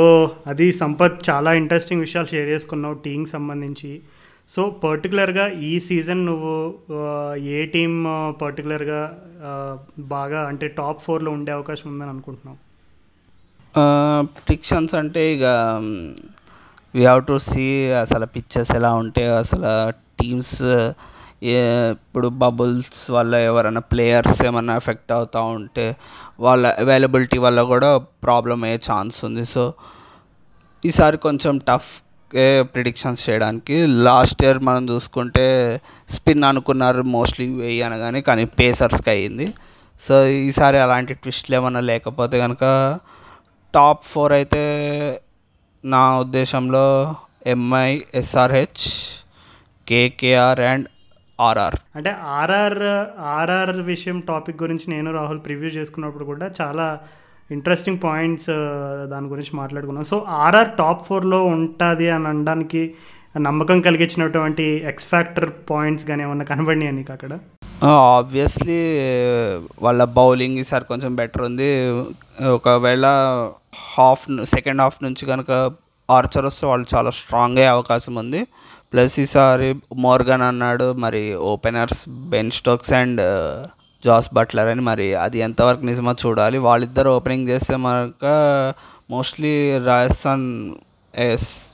అది 0.47 0.73
సంపత్ 0.73 1.31
చాలా 1.31 1.53
ఇంట్రెస్టింగ్ 1.53 2.01
విషయాలు 2.01 2.27
షేర్ 2.27 2.49
చేసుకున్నావు 2.49 2.95
టీంకి 3.05 3.31
సంబంధించి. 3.31 3.91
సో 4.51 4.71
పర్టికులర్గా 4.83 5.45
ఈ 5.63 5.79
సీజన్ 5.79 6.27
నువ్వు 6.27 6.53
ఆ, 6.99 7.07
ఏ 7.49 7.65
టీం 7.67 7.93
పర్టికులర్గా 8.41 9.01
బాగా 10.09 10.41
అంటే 10.49 10.69
టాప్ 10.77 11.01
ఫోర్లో 11.01 11.31
ఉండే 11.31 11.53
అవకాశం 11.53 11.89
ఉందని 11.93 12.11
అనుకుంటున్నావు? 12.11 12.59
ప్రిడిక్షన్స్ 14.37 14.95
అంటే 14.95 15.33
ఇక 15.33 15.47
వీ 16.97 17.03
హ్యావ్ 17.05 17.23
టు 17.27 17.35
సీ 17.49 17.65
అసలు 18.03 18.27
పిక్చర్స్ 18.35 18.73
ఎలా 18.79 18.91
ఉంటాయో 19.03 19.33
అసలు 19.37 19.71
టీమ్స్ 20.21 20.59
ఇప్పుడు 22.03 22.29
బబుల్స్ 22.43 23.01
వల్ల 23.17 23.35
ఎవరైనా 23.49 23.81
ప్లేయర్స్ 23.93 24.39
ఏమైనా 24.47 24.75
ఎఫెక్ట్ 24.77 25.13
అవుతూ 25.17 25.41
ఉంటే 25.57 25.85
వాళ్ళ 26.41 26.67
అవైలబిలిటీ 26.83 27.39
వల్ల 27.39 27.63
కూడా 27.73 27.91
ప్రాబ్లం 28.25 28.65
అయ్యే 28.65 28.79
ఛాన్స్ 28.89 29.19
ఉంది. 29.25 29.45
సో 29.45 29.63
ఈసారి 30.85 31.19
కొంచెం 31.27 31.55
టఫ్ 31.69 31.91
ప్రిడిక్షన్స్ 32.75 33.23
చేయడానికి 33.31 33.77
లాస్ట్ 34.07 34.41
ఇయర్ 34.45 34.59
మనం 34.69 34.85
చూసుకుంటే 34.91 35.45
స్పిన్ 36.15 36.45
అనుకున్నారు 36.45 37.03
మోస్ట్లీ 37.17 37.47
వెయ్యి 37.61 37.83
అనగానే 37.83 38.21
కానీ 38.21 38.45
పేసర్స్కి 38.61 39.11
అయ్యింది. 39.11 39.47
సో 40.03 40.15
ఈసారి 40.49 40.79
అలాంటి 40.79 41.15
ట్విస్ట్లు 41.15 41.57
ఏమైనా 41.57 41.81
లేకపోతే 41.91 42.39
కనుక 42.45 42.65
టాప్ 43.75 44.03
ఫోర్ 44.05 44.33
అయితే 44.33 44.63
నా 45.87 46.19
ఉద్దేశంలో 46.19 47.15
MI 47.47 48.01
SRH 48.15 48.85
KKR 49.87 50.61
and 50.61 50.87
RR 51.41 51.77
అంటే 51.95 52.11
ఆర్ఆర్ 52.11 52.83
ఆర్ఆర్ 53.19 53.81
విషయం 53.81 54.21
టాపిక్ 54.21 54.63
గురించి 54.63 54.91
నేను 54.91 55.13
రాహుల్ 55.13 55.41
ప్రివ్యూ 55.45 55.69
చేసుకున్నప్పుడు 55.69 56.25
కూడా 56.25 56.51
చాలా 56.61 57.01
ఇంట్రెస్టింగ్ 57.51 58.01
పాయింట్స్ 58.05 58.51
దాని 59.11 59.27
గురించి 59.27 59.51
మాట్లాడుకున్నాం. 59.57 60.05
సో 60.05 60.27
ఆర్ఆర్ 60.29 60.71
టాప్ 60.79 61.03
ఫోర్లో 61.03 61.45
ఉంటుంది 61.45 62.11
అని 62.11 62.27
అనడానికి 62.27 62.95
నమ్మకం 63.41 63.81
కలిగించినటువంటి 63.81 64.63
ఎక్స్ 64.63 65.07
ఫ్యాక్టర్ 65.07 65.51
పాయింట్స్ 65.71 66.07
కానీ 66.07 66.23
ఏమన్నా 66.23 66.45
కనబడినాయి 66.45 66.93
నీకు 66.93 67.13
అక్కడ? 67.13 67.33
ఆబ్వియస్లీ 67.85 68.79
వాళ్ళ 69.83 70.05
బౌలింగ్ 70.05 70.59
ఈసారి 70.59 70.85
కొంచెం 70.85 71.17
బెటర్ 71.17 71.43
ఉంది. 71.43 71.69
ఒకవేళ 72.51 73.07
హాఫ్ 73.97 74.25
సెకండ్ 74.55 74.81
హాఫ్ 74.81 75.03
నుంచి 75.05 75.27
కనుక 75.27 75.51
ఆర్చర్ 76.09 76.47
వస్తే 76.47 76.67
వాళ్ళు 76.67 76.87
చాలా 76.95 77.11
స్ట్రాంగ్ 77.11 77.59
అయ్యే 77.59 77.71
అవకాశం 77.71 78.15
ఉంది. 78.15 78.47
ప్లస్ 78.93 79.21
ఈసారి 79.21 79.69
మోర్గన్ 79.95 80.43
అన్నాడు 80.43 80.93
మరి 80.93 81.35
openers 81.35 82.09
Ben 82.09 82.51
Stokes 82.51 82.93
and 82.93 83.23
Jos 84.05 84.29
Buttler 84.35 84.69
అని. 84.69 84.81
మరి 84.81 85.15
అది 85.15 85.39
ఎంతవరకు 85.39 85.85
నిజమో 85.85 86.15
చూడాలి. 86.27 86.59
వాళ్ళిద్దరు 86.59 87.09
ఓపెనింగ్ 87.09 87.49
చేస్తే 87.49 87.77
మనక 87.77 88.25
మోస్ట్లీ 89.11 89.79
రాజస్థాన్ 89.79 90.75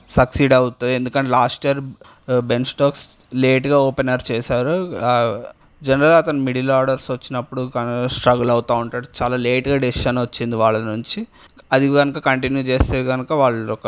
సక్సీడ్ 0.09 0.53
అవుతుంది 0.53 0.93
ఎందుకంటే 0.95 1.29
లాస్ట్ 1.29 1.65
ఇయర్ 1.65 1.81
బెన్ 2.41 2.65
స్టోక్స్ 2.65 3.03
లేట్గా 3.33 3.77
ఓపెనర్ 3.77 4.31
చేశారు. 4.31 4.75
జనరల్గా 5.83 6.17
అతను 6.17 6.41
మిడిల్ 6.47 6.71
ఆర్డర్స్ 6.71 7.07
వచ్చినప్పుడు 7.11 7.61
స్ట్రగుల్ 8.15 8.51
అవుతూ 8.51 8.73
ఉంటాడు 8.83 9.07
చాలా 9.19 9.37
లేట్గా 9.45 9.77
డెసిషన్ 9.77 10.19
వచ్చింది 10.19 10.55
వాళ్ళ 10.55 10.83
నుంచి 10.85 11.21
అది 11.71 11.87
కనుక 11.93 12.19
కంటిన్యూ 12.27 12.61
చేస్తే 12.63 12.97
కనుక 13.05 13.31
వాళ్ళు 13.41 13.71
ఒక 13.73 13.87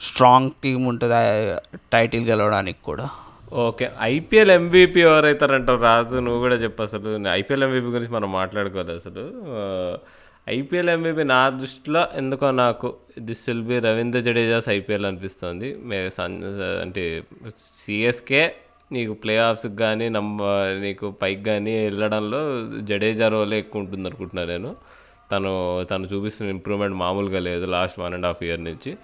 స్ట్రాంగ్ 0.00 0.52
టీం 0.64 0.80
ఉంటుంది 0.88 1.16
టైటిల్ 1.92 2.24
గెలవడానికి 2.24 2.80
కూడా 2.82 3.06
ఓకే 3.60 3.86
ఐపీఎల్ 4.08 4.52
ఎంవీపీ 4.52 5.00
ఎవరైతారంటారు 5.02 5.80
రాజు 5.82 6.16
నువ్వు 6.18 6.40
కూడా 6.40 6.56
చెప్పు 6.56 6.80
అసలు 6.82 7.10
ఐపీఎల్ 7.32 7.64
ఎంవీపీ 7.64 7.90
గురించి 7.94 8.12
మనం 8.12 8.30
మాట్లాడుకోవాలి 8.32 8.92
అసలు 8.92 9.24
ఐపీఎల్ 10.50 10.90
ఎంవీపీ 10.90 11.22
నా 11.30 11.40
దృష్టిలో 11.56 12.02
ఎందుకో 12.16 12.48
నాకు 12.60 12.88
this 13.22 13.42
will 13.48 13.64
be 13.64 13.78
Ravindra 13.86 14.20
Jadeja's 14.20 14.68
IPL 14.76 15.06
అనిపిస్తుంది 15.06 15.68
మే 15.84 15.98
అంటే 16.82 17.04
సిఎస్కే 17.80 18.42
నీకు 18.92 19.12
ప్లే 19.12 19.38
ఆఫ్స్కి 19.38 19.76
కానీ 19.76 20.08
నమ్మ 20.08 20.38
నీకు 20.82 21.10
పైకి 21.22 21.44
కానీ 21.44 21.84
వెళ్ళడంలో 21.84 22.40
జడేజా 22.80 23.28
రోలే 23.28 23.58
ఎక్కువ 23.58 23.80
ఉంటుంది 23.82 24.08
అనుకుంటున్నాను 24.08 24.48
నేను. 24.48 24.76
తను 25.32 25.52
తను 25.84 26.06
చూపిస్తున్న 26.06 26.50
ఇంప్రూవ్మెంట్ 26.50 26.96
మామూలుగా 26.96 27.38
లేదు 27.38 27.66
last 27.66 28.00
one 28.00 28.14
and 28.14 28.26
half 28.26 28.42
year 28.42 28.64
నుంచి. 28.64 28.96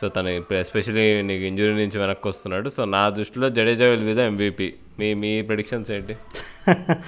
సో 0.00 0.08
తను 0.08 0.28
ఇప్పుడు 0.28 0.58
ఎస్పెషలీ 0.58 1.22
నీకు 1.22 1.44
ఇంజురీ 1.44 1.72
నుంచి 1.74 1.98
వెనక్కి 1.98 2.28
వస్తున్నాడు. 2.28 2.68
సో 2.68 2.84
నా 2.84 3.10
దృష్టిలో 3.10 3.48
Jadeja 3.50 3.86
will 3.86 4.04
be 4.04 4.14
the 4.14 4.18
MVP 4.18 4.68
మీ 4.98 5.14
మీ 5.14 5.42
ప్రిడిక్షన్స్ 5.42 5.90
ఏంటి? 5.90 6.16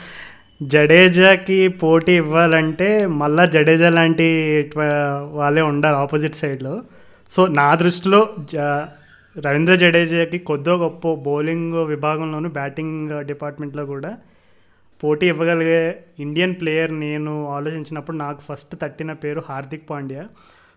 జడేజాకి 0.62 1.68
పోటీ 1.68 2.12
ఇవ్వాలంటే 2.12 3.06
మళ్ళీ 3.06 3.46
జడేజా 3.46 3.88
లాంటి 3.88 4.26
వాళ్ళే 5.30 5.62
ఉండాలి 5.62 5.96
ఆపోజిట్ 5.96 6.34
సైడ్లో 6.34 6.82
సో 7.30 7.46
నా 7.46 7.74
దృష్టిలో 7.74 8.34
జ- 8.38 8.86
రవీంద్ర 9.38 9.74
జడేజాకి 9.74 10.38
కొద్దో 10.38 10.76
గొప్ప 10.76 11.14
బౌలింగ్ 11.14 11.72
విభాగంలోను 11.86 12.48
బ్యాటింగ్ 12.48 13.24
డిపార్ట్మెంట్లో 13.24 13.86
కూడా 13.86 14.18
పోటీ 15.00 15.26
ఇవ్వగలిగే 15.26 15.80
ఇండియన్ 16.18 16.54
ప్లేయర్ 16.60 17.00
నేను 17.00 17.48
ఆలోచించినప్పుడు 17.48 18.16
నాకు 18.16 18.40
ఫస్ట్ 18.40 18.76
తట్టిన 18.82 19.12
పేరు 19.12 19.42
హార్దిక్ 19.48 19.90
పాండ్యా. 19.90 20.24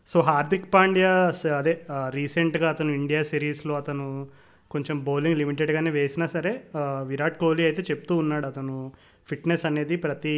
సో 0.07 0.19
హార్దిక్ 0.19 0.73
పాండ్యా 0.73 1.31
స- 1.31 1.47
అదే 1.47 1.73
రీసెంట్గా 2.09 2.69
అతను 2.69 2.91
ఇండియా 2.91 3.23
సిరీస్లో 3.23 3.73
అతను 3.75 4.27
కొంచెం 4.71 5.03
బౌలింగ్ 5.03 5.37
లిమిటెడ్గానే 5.37 5.89
వేసినా 5.91 6.25
సరే 6.25 6.61
విరాట్ 7.03 7.39
కోహ్లీ 7.39 7.63
అయితే 7.63 7.81
చెప్తూ 7.81 8.17
ఉన్నాడు 8.17 8.47
అతను 8.47 8.91
ఫిట్నెస్ 9.27 9.65
అనేది 9.65 9.95
ప్రతి 9.95 10.35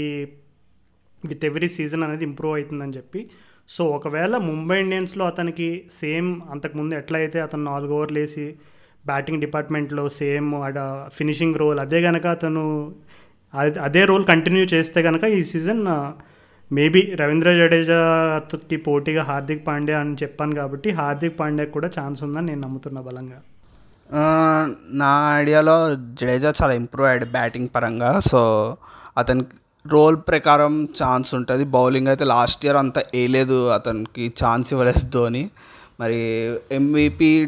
విత్ 1.26 1.46
ఎవ్రీ 1.46 1.70
సీజన్ 1.70 2.04
అనేది 2.04 2.24
ఇంప్రూవ్ 2.24 2.54
అవుతుందని 2.54 2.92
చెప్పి. 2.92 3.30
సో 3.70 3.86
ఒకవేళ 3.86 4.38
ముంబై 4.38 4.80
ఇండియన్స్లో 4.80 5.26
అతనికి 5.26 5.84
సేమ్ 5.92 6.42
అంతకుముందు 6.52 6.96
ఎట్లయితే 6.96 7.42
అతను 7.42 7.64
నాలుగు 7.64 7.94
ఓవర్లు 7.94 8.20
వేసి 8.20 8.56
బ్యాటింగ్ 9.06 9.42
డిపార్ట్మెంట్లో 9.42 10.10
సేమ్ 10.10 10.52
ఫినిషింగ్ 11.10 11.56
రోల్ 11.56 11.80
అదే 11.80 12.02
కనుక 12.02 12.28
అతను 12.28 12.94
అదే- 13.54 13.82
అదే 13.82 14.06
రోల్ 14.06 14.26
కంటిన్యూ 14.26 14.64
చేస్తే 14.64 15.02
కనుక 15.02 15.24
ఈ 15.24 15.44
సీజన్ 15.44 15.88
మేబీ 16.74 17.02
రవీంద్ర 17.02 17.54
జడేజాకి 17.54 18.78
పోటీగా 18.78 19.24
హార్దిక్ 19.24 19.68
పాండ్యా 19.68 20.00
అని 20.00 20.14
చెప్పాను 20.14 20.56
కాబట్టి 20.56 20.90
హార్దిక్ 20.90 21.40
పాండే 21.40 21.66
కూడా 21.66 21.90
ఛాన్స్ 22.00 22.24
ఉందని 22.24 22.46
నేను 22.46 22.62
నమ్ముతున్నా 22.62 23.02
బలంగా. 23.02 23.42
నా 24.92 25.38
ఐడియాలో 25.38 25.96
జడేజా 25.96 26.54
చాలా 26.64 26.74
ఇంప్రూవ్ 26.74 27.08
అయ్యాడు 27.08 27.26
బ్యాటింగ్ 27.26 27.68
పరంగా. 27.76 28.20
సో 28.20 28.42
అతనికి 29.18 29.50
రోల్ 29.88 30.18
ప్రకారం 30.28 30.88
ఛాన్స్ 31.04 31.36
ఉంటుంది. 31.36 31.64
బౌలింగ్ 31.64 32.08
అయితే 32.08 32.24
లాస్ట్ 32.24 32.66
ఇయర్ 32.66 32.78
అంత 32.78 33.00
వేయలేదు. 33.00 33.70
అతనికి 33.70 34.34
ఛాన్స్ 34.44 34.74
ఇవ్వలేదు 34.74 35.10
ధోని. 35.10 35.50
మరి 36.00 36.20
ఎంవీపీ 36.72 37.48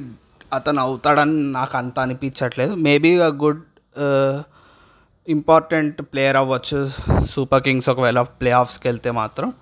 అతను 0.53 0.79
అవుతాడని 0.81 1.51
నాకు 1.51 1.77
అంత 1.77 1.99
అనిపించట్లేదు. 1.99 2.75
మేబీ 2.75 3.17
గుడ్ 3.17 3.61
ఇంపార్టెంట్ 5.27 6.01
ప్లేయర్ 6.01 6.35
అవ్వచ్చు. 6.35 6.91
సూపర్ 7.25 7.63
కింగ్స్ 7.63 7.89
ఒకవేళ 7.89 8.21
ప్లే 8.21 8.51
ఆఫ్స్కి 8.51 8.87
వెళ్తే 8.87 9.11
మాత్రం. 9.11 9.53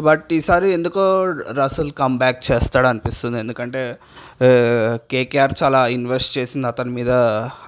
బట్ 0.00 0.32
ఈసారి 0.32 0.72
ఎందుకో 0.72 1.24
రసల్ 1.30 1.92
కమ్బ్యాక్ 1.92 2.52
చేస్తాడు 2.52 2.86
అనిపిస్తుంది. 2.86 3.38
ఎందుకంటే 3.38 3.98
uh, 4.42 4.98
కేకేఆర్ 5.10 5.54
చాలా 5.62 5.86
ఇన్వెస్ట్ 5.86 6.38
చేసింది 6.38 6.66
అతని 6.66 6.90
మీద. 6.90 7.10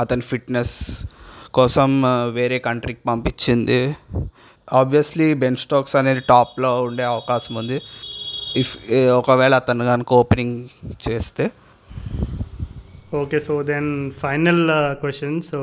అతని 0.00 0.22
ఫిట్నెస్ 0.22 1.04
కోసం 1.54 2.02
uh, 2.02 2.30
వేరే 2.32 2.58
కంట్రీకి 2.58 3.00
పంపించింది. 3.06 3.94
ఆబ్వియస్లీ 4.80 5.26
బెన్ 5.42 5.58
స్టోక్స్ 5.62 5.96
అనేది 6.00 6.22
టాప్లో 6.28 6.70
ఉండే 6.88 7.04
అవకాశం 7.14 7.54
ఉంది. 7.62 7.78
ఇఫ్ 8.62 8.72
ఒకవేళ 9.20 9.54
అతను 9.62 9.84
కనుక 9.90 10.12
ఓపెనింగ్ 10.20 10.56
చేస్తే. 11.06 11.44
Okay 13.22 13.38
so 13.46 13.54
then 13.72 13.90
final 14.22 14.64
question 15.02 15.36
so 15.50 15.60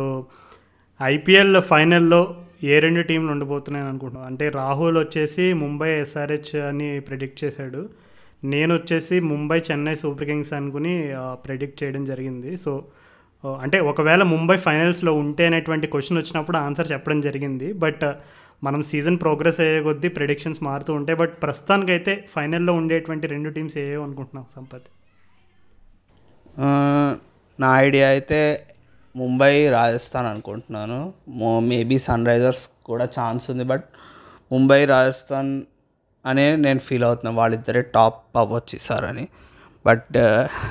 IPL 1.00 1.58
ఫైనల్లో 1.72 2.22
ఏ 2.72 2.78
రెండు 2.86 3.02
టీంలు 3.10 3.32
ఉండబోతున్నాయని 3.34 3.90
అనుకుంటున్నాను 3.90 4.28
అంటే 4.32 4.46
రాహుల్ 4.60 4.98
వచ్చేసి 5.04 5.46
ముంబై 5.64 5.90
ఎస్ఆర్హెచ్ 6.04 6.54
అని 6.70 6.88
ప్రెడిక్ట్ 7.08 7.38
చేశాడు. 7.44 7.82
నేను 8.54 8.72
వచ్చేసి 8.78 9.16
ముంబై 9.32 9.58
చెన్నై 9.68 9.94
సూపర్ 10.02 10.28
కింగ్స్ 10.30 10.52
అనుకుని 10.58 10.94
ప్రెడిక్ట్ 11.46 11.78
చేయడం 11.82 12.04
జరిగింది. 12.12 12.52
సో 12.64 12.72
అంటే 13.64 13.78
ఒకవేళ 13.92 14.24
ముంబై 14.34 14.58
ఫైనల్స్లో 14.68 15.12
ఉంటే 15.24 15.44
అనేటువంటి 15.50 15.88
క్వశ్చన్ 15.94 16.20
వచ్చినప్పుడు 16.22 16.58
ఆన్సర్ 16.66 16.92
చెప్పడం 16.94 17.20
జరిగింది. 17.28 17.68
బట్ 17.84 18.06
మనం 18.64 18.82
సీజన్ 18.84 19.18
ప్రోగ్రెస్ 19.20 19.60
అయ్యే 19.60 19.82
కొద్దీ 19.82 20.08
ప్రెడిక్షన్స్ 20.08 20.64
మారుతూ 20.64 20.94
ఉంటాయి. 20.94 21.18
బట్ 21.18 21.34
ప్రస్తుతానికైతే 21.44 22.14
ఫైనల్లో 22.30 22.74
ఉండేటువంటి 22.74 23.28
రెండు 23.28 23.50
టీమ్స్ 23.50 23.78
ఏవో 23.78 24.04
అనుకుంటున్నాం 24.04 24.46
సంపత్? 24.56 24.88
నా 27.60 27.70
ఐడియా 27.82 28.08
అయితే 28.08 28.40
ముంబై 29.16 29.54
రాజస్థాన్ 29.70 30.28
అనుకుంటున్నాను. 30.28 31.14
మేబీ 31.70 31.98
సన్ 32.00 32.26
రైజర్స్ 32.26 32.70
కూడా 32.86 33.06
ఛాన్స్ 33.20 33.46
ఉంది. 33.52 33.64
బట్ 33.64 33.86
ముంబై 34.52 34.86
రాజస్థాన్ 34.86 35.52
అనే 36.26 36.56
నేను 36.56 36.80
ఫీల్ 36.80 37.04
అవుతున్నాను 37.04 37.38
వాళ్ళిద్దరే 37.38 37.82
టాప్ 37.96 38.38
అవ్వచ్చు 38.38 38.76
ఈసారని 38.76 39.26
బట్ 39.86 40.18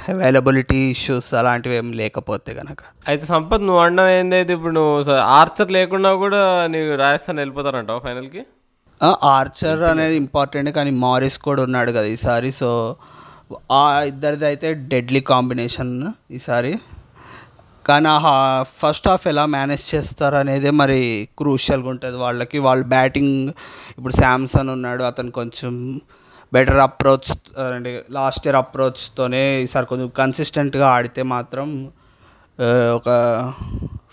అవైలబిలిటీ 0.08 0.76
ఇష్యూస్ 0.76 1.34
అలాంటివి 1.34 1.76
ఏం 1.76 1.92
లేకపోతే 1.92 2.54
కనుక 2.54 2.82
అయితే 3.08 3.26
సంపత్ 3.26 3.62
నువ్వు 3.62 3.82
అనడం 3.82 4.08
ఏందైతే 4.08 4.52
ఇప్పుడు 4.52 4.74
నువ్వు 4.74 5.12
ఆర్చర్ 5.12 5.72
లేకుండా 5.72 6.14
కూడా 6.14 6.66
నీకు 6.70 6.94
రాజస్థాన్ 6.94 7.38
వెళ్ళిపోతారంటావు 7.38 7.98
ఫైనల్కి? 7.98 8.42
ఆర్చర్ 9.24 9.82
అనేది 9.82 10.16
ఇంపార్టెంట్ 10.16 10.70
కానీ 10.70 10.90
మారిస్ 10.90 11.38
కూడా 11.38 11.62
ఉన్నాడు 11.62 11.90
కదా 11.90 12.06
ఈసారి 12.06 12.52
సో 12.52 12.96
ఆ 13.72 14.02
ఇద్దరిది 14.02 14.46
అయితే 14.46 14.74
డెడ్లీ 14.74 15.20
కాంబినేషన్ 15.20 15.92
ఈసారి. 16.30 16.72
కానీ 17.86 18.08
ఆ 18.08 18.62
ఫస్ట్ 18.62 19.08
హాఫ్ 19.08 19.26
ఎలా 19.28 19.46
మేనేజ్ 19.46 19.94
చేస్తారు 19.94 20.36
అనేది 20.36 20.70
మరి 20.70 21.28
క్రూషియల్గా 21.38 21.88
ఉంటుంది 21.88 22.16
వాళ్ళకి. 22.16 22.58
వాళ్ళు 22.58 22.86
బ్యాటింగ్ 22.86 23.48
ఇప్పుడు 23.98 24.12
శాంసన్ 24.12 24.68
ఉన్నాడు 24.68 25.02
అతను 25.02 25.30
కొంచెం 25.30 26.00
బెటర్ 26.52 26.80
అప్రోచ్ 26.86 27.30
అంటే 27.76 27.90
లాస్ట్ 28.16 28.44
ఇయర్ 28.46 28.58
అప్రోచ్తోనే 28.60 29.42
ఈసారి 29.64 29.86
కొంచెం 29.92 30.10
కన్సిస్టెంట్గా 30.20 30.86
ఆడితే 30.96 31.22
మాత్రం 31.34 31.68
ఒక 32.98 33.08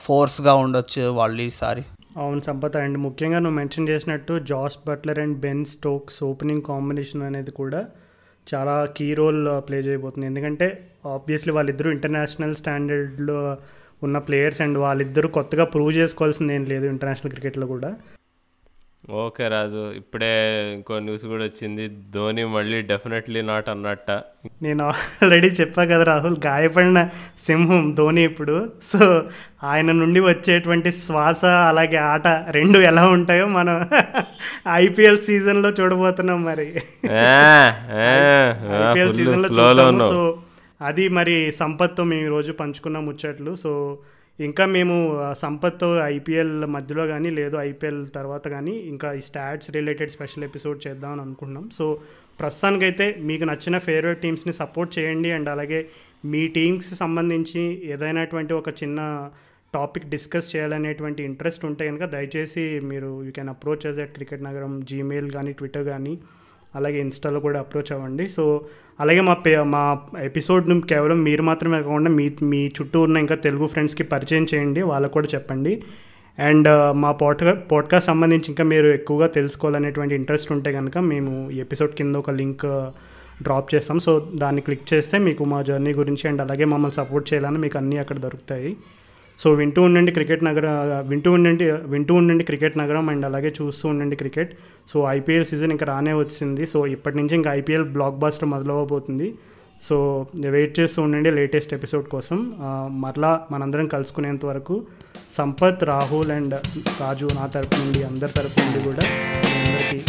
ఫోర్స్గా 0.05 0.53
ఉండొచ్చు 0.63 1.03
వాళ్ళు 1.19 1.43
ఈసారి 1.49 1.83
అవును 2.23 2.41
సంపత్ 2.47 2.75
అండ్ 2.81 2.97
ముఖ్యంగా 3.05 3.39
నువ్వు 3.43 3.57
మెన్షన్ 3.59 3.87
చేసినట్టు 3.91 4.33
Jos 4.51 4.75
Buttler 4.87 5.19
and 5.23 5.37
Ben 5.45 5.63
Stokes 5.75 6.19
opening 6.29 6.65
combination 6.71 7.23
అనేది 7.29 7.51
కూడా 7.61 7.81
చాలా 8.47 8.75
కీ 8.97 9.07
రోల్ 9.19 9.41
ప్లే 9.67 9.77
చేయబోతుంది. 9.87 10.25
ఎందుకంటే 10.31 10.67
ఆబ్వియస్లీ 11.15 11.51
వాళ్ళిద్దరూ 11.57 11.89
ఇంటర్నేషనల్ 11.95 12.55
స్టాండర్డ్లో 12.61 13.39
ఉన్న 14.05 14.17
ప్లేయర్స్ 14.27 14.61
అండ్ 14.65 14.77
వాళ్ళిద్దరూ 14.85 15.27
కొత్తగా 15.37 15.65
ప్రూవ్ 15.73 15.91
చేసుకోవాల్సింది 15.99 16.53
ఏం 16.57 16.63
లేదు 16.73 16.85
ఇంటర్నేషనల్ 16.93 17.33
క్రికెట్లో 17.33 17.67
కూడా. 17.73 17.91
ఓకే 19.09 19.47
రాజు 19.47 19.91
ఇప్పుడే 19.95 20.29
ఇంకో 20.73 20.99
న్యూస్ 20.99 21.25
కూడా 21.25 21.43
వచ్చింది. 21.43 21.87
ధోని 21.87 22.43
మళ్ళీ 22.45 22.81
డెఫినెట్లీ 22.81 23.41
నాట్ 23.41 23.69
అన్నట్ట. 23.69 24.11
నేను 24.61 24.83
ఆల్రెడీ 24.83 25.47
చెప్పా 25.47 25.85
కదా 25.85 26.03
రాహుల్ 26.03 26.37
గాయపడిన 26.45 27.09
సింహం 27.45 27.95
ధోని 27.95 28.23
ఇప్పుడు. 28.23 28.71
సో 28.81 29.29
ఆయన 29.63 29.91
నుండి 29.91 30.19
వచ్చేటువంటి 30.19 30.91
శ్వాస 30.91 31.45
అలాగే 31.45 31.95
ఆట 31.95 32.27
రెండు 32.27 32.79
ఎలా 32.79 33.07
ఉంటాయో 33.07 33.45
మనం 33.47 33.77
ఐపీఎల్ 34.73 35.21
సీజన్లో 35.27 35.69
చూడబోతున్నాం 35.69 36.43
మరి. 36.45 36.67
ఐపీఎల్ 38.81 39.13
సీజన్లో 39.13 39.49
సో 40.09 40.43
అది 40.81 41.09
మరి 41.09 41.51
సంపత్తో 41.51 42.03
మేము 42.03 42.21
ఈరోజు 42.21 42.51
పంచుకున్న 42.51 42.99
ముచ్చట్లు. 42.99 43.55
సో 43.55 43.97
ఇంకా 44.39 44.65
మేము 44.67 44.95
ఆ, 45.19 45.29
ఐపీఎల్ 46.09 46.65
మధ్యలో 46.67 47.07
కానీ 47.07 47.29
లేదు 47.31 47.55
ఐపీఎల్ 47.61 48.01
తర్వాత 48.15 48.47
కానీ 48.47 48.73
ఇంకా 48.89 49.13
ఈ 49.13 49.21
స్టాట్స్ 49.21 49.71
రిలేటెడ్ 49.71 50.11
స్పెషల్ 50.11 50.43
ఎపిసోడ్ 50.43 50.87
చేద్దామని 50.87 51.21
అనుకుంటున్నాం. 51.21 51.69
సో 51.71 51.85
ప్రస్తుతానికైతే 52.39 53.15
మీకు 53.21 53.43
నచ్చిన 53.43 53.77
ఫేవరెట్ 53.79 54.21
టీమ్స్ని 54.21 54.53
సపోర్ట్ 54.53 54.99
చేయండి. 54.99 55.31
అండ్ 55.31 55.49
అలాగే 55.49 55.79
మీ 56.25 56.47
టీమ్స్కి 56.49 56.95
సంబంధించి 56.95 57.63
ఏదైనాటువంటి 57.93 58.53
ఒక 58.53 58.69
చిన్న 58.81 58.99
టాపిక్ 59.73 60.09
డిస్కస్ 60.09 60.55
చేయాలనేటువంటి 60.55 61.23
ఇంట్రెస్ట్ 61.23 61.65
ఉంటే 61.65 61.87
కనుక 61.87 62.05
దయచేసి 62.05 62.63
మీరు 62.83 63.23
you 63.23 63.31
can 63.31 63.49
approach 63.49 63.85
us 63.87 63.99
at 63.99 64.13
cricket 64.13 64.43
నగరం 64.43 64.73
జీమెయిల్ 64.85 65.31
కానీ 65.31 65.53
ట్విట్టర్ 65.53 65.85
కానీ 65.85 66.13
అలాగే 66.75 66.99
ఇన్స్టాలో 66.99 67.39
కూడా 67.39 67.59
అప్రోచ్ 67.59 67.91
అవ్వండి. 67.91 68.27
సో 68.27 68.65
అలాగే 68.99 69.21
మా 69.21 69.33
పే 69.33 69.61
మా 69.61 69.99
ఎపిసోడ్ను 70.21 70.81
కేవలం 70.81 71.23
మీరు 71.23 71.43
మాత్రమే 71.43 71.81
కాకుండా 71.81 72.11
మీ 72.11 72.31
మీ 72.43 72.67
చుట్టూ 72.67 73.01
ఉన్న 73.01 73.17
ఇంకా 73.17 73.35
తెలుగు 73.35 73.67
ఫ్రెండ్స్కి 73.67 74.03
పరిచయం 74.03 74.45
చేయండి. 74.53 74.81
వాళ్ళకు 74.81 75.13
కూడా 75.13 75.27
చెప్పండి. 75.35 75.83
అండ్ 76.39 76.93
మా 76.95 77.11
పాడ్కా 77.11 77.53
పాడ్కాస్ట్ 77.53 78.07
సంబంధించి 78.07 78.45
ఇంకా 78.47 78.63
మీరు 78.63 78.87
ఎక్కువగా 78.87 79.27
తెలుసుకోవాలనేటువంటి 79.27 80.15
ఇంట్రెస్ట్ 80.15 80.51
ఉంటే 80.51 80.71
కనుక 80.71 80.97
మేము 80.97 81.51
ఈ 81.51 81.59
ఎపిసోడ్ 81.59 81.91
కింద 81.91 82.15
ఒక 82.15 82.31
లింక్ 82.31 82.65
డ్రాప్ 83.43 83.75
చేస్తాం. 83.75 83.99
సో 83.99 84.31
దాన్ని 84.35 84.61
క్లిక్ 84.61 84.93
చేస్తే 84.93 85.17
మీకు 85.17 85.43
మా 85.45 85.61
జర్నీ 85.61 85.93
గురించి 85.93 86.27
అండ్ 86.27 86.41
అలాగే 86.41 86.65
మమ్మల్ని 86.65 86.95
సపోర్ట్ 86.95 87.33
చేయాలని 87.33 87.57
మీకు 87.57 87.77
అన్నీ 87.77 87.97
అక్కడ 87.97 88.19
దొరుకుతాయి. 88.19 88.77
సో 89.41 89.47
వింటూ 89.59 89.79
ఉండండి 89.87 90.11
క్రికెట్ 90.17 90.43
నగర 90.47 90.67
వింటూ 91.09 91.29
ఉండండి 91.37 91.65
వింటూ 91.93 92.13
ఉండండి 92.19 92.43
క్రికెట్ 92.49 92.77
నగరం 92.81 93.09
అండ్ 93.13 93.25
అలాగే 93.29 93.49
చూస్తూ 93.57 93.85
ఉండండి 93.89 94.15
క్రికెట్. 94.21 94.51
సో 94.91 94.97
ఐపీఎల్ 95.17 95.47
సీజన్ 95.51 95.73
ఇంకా 95.75 95.87
రానే 95.91 96.13
వచ్చింది. 96.21 96.63
సో 96.73 96.79
ఇప్పటి 96.95 97.17
నుంచి 97.19 97.35
ఇంకా 97.39 97.51
ఐపీఎల్ 97.59 97.87
బ్లాక్ 97.97 98.21
బాస్టర్ 98.23 98.49
మొదలవబోతుంది 98.55 99.27
సో 99.87 99.95
వెయిట్ 100.55 100.73
చేస్తూ 100.79 100.99
ఉండండి 101.05 101.31
లేటెస్ట్ 101.39 101.73
ఎపిసోడ్ 101.77 102.07
కోసం. 102.13 102.37
మరలా 103.03 103.33
మనందరం 103.53 103.87
కలుసుకునేంత 103.95 104.45
వరకు 104.51 104.77
సంపత్ 105.37 105.83
రాహుల్ 105.91 106.31
అండ్ 106.37 106.55
రాజు 107.01 107.29
నా 107.39 107.47
తరపు 107.55 107.79
నుండి 107.83 108.01
అందరి 108.11 108.35
తరపు 108.39 108.59
నుండి 108.63 108.81
కూడా 108.87 109.05
అందరికీ 109.65 109.99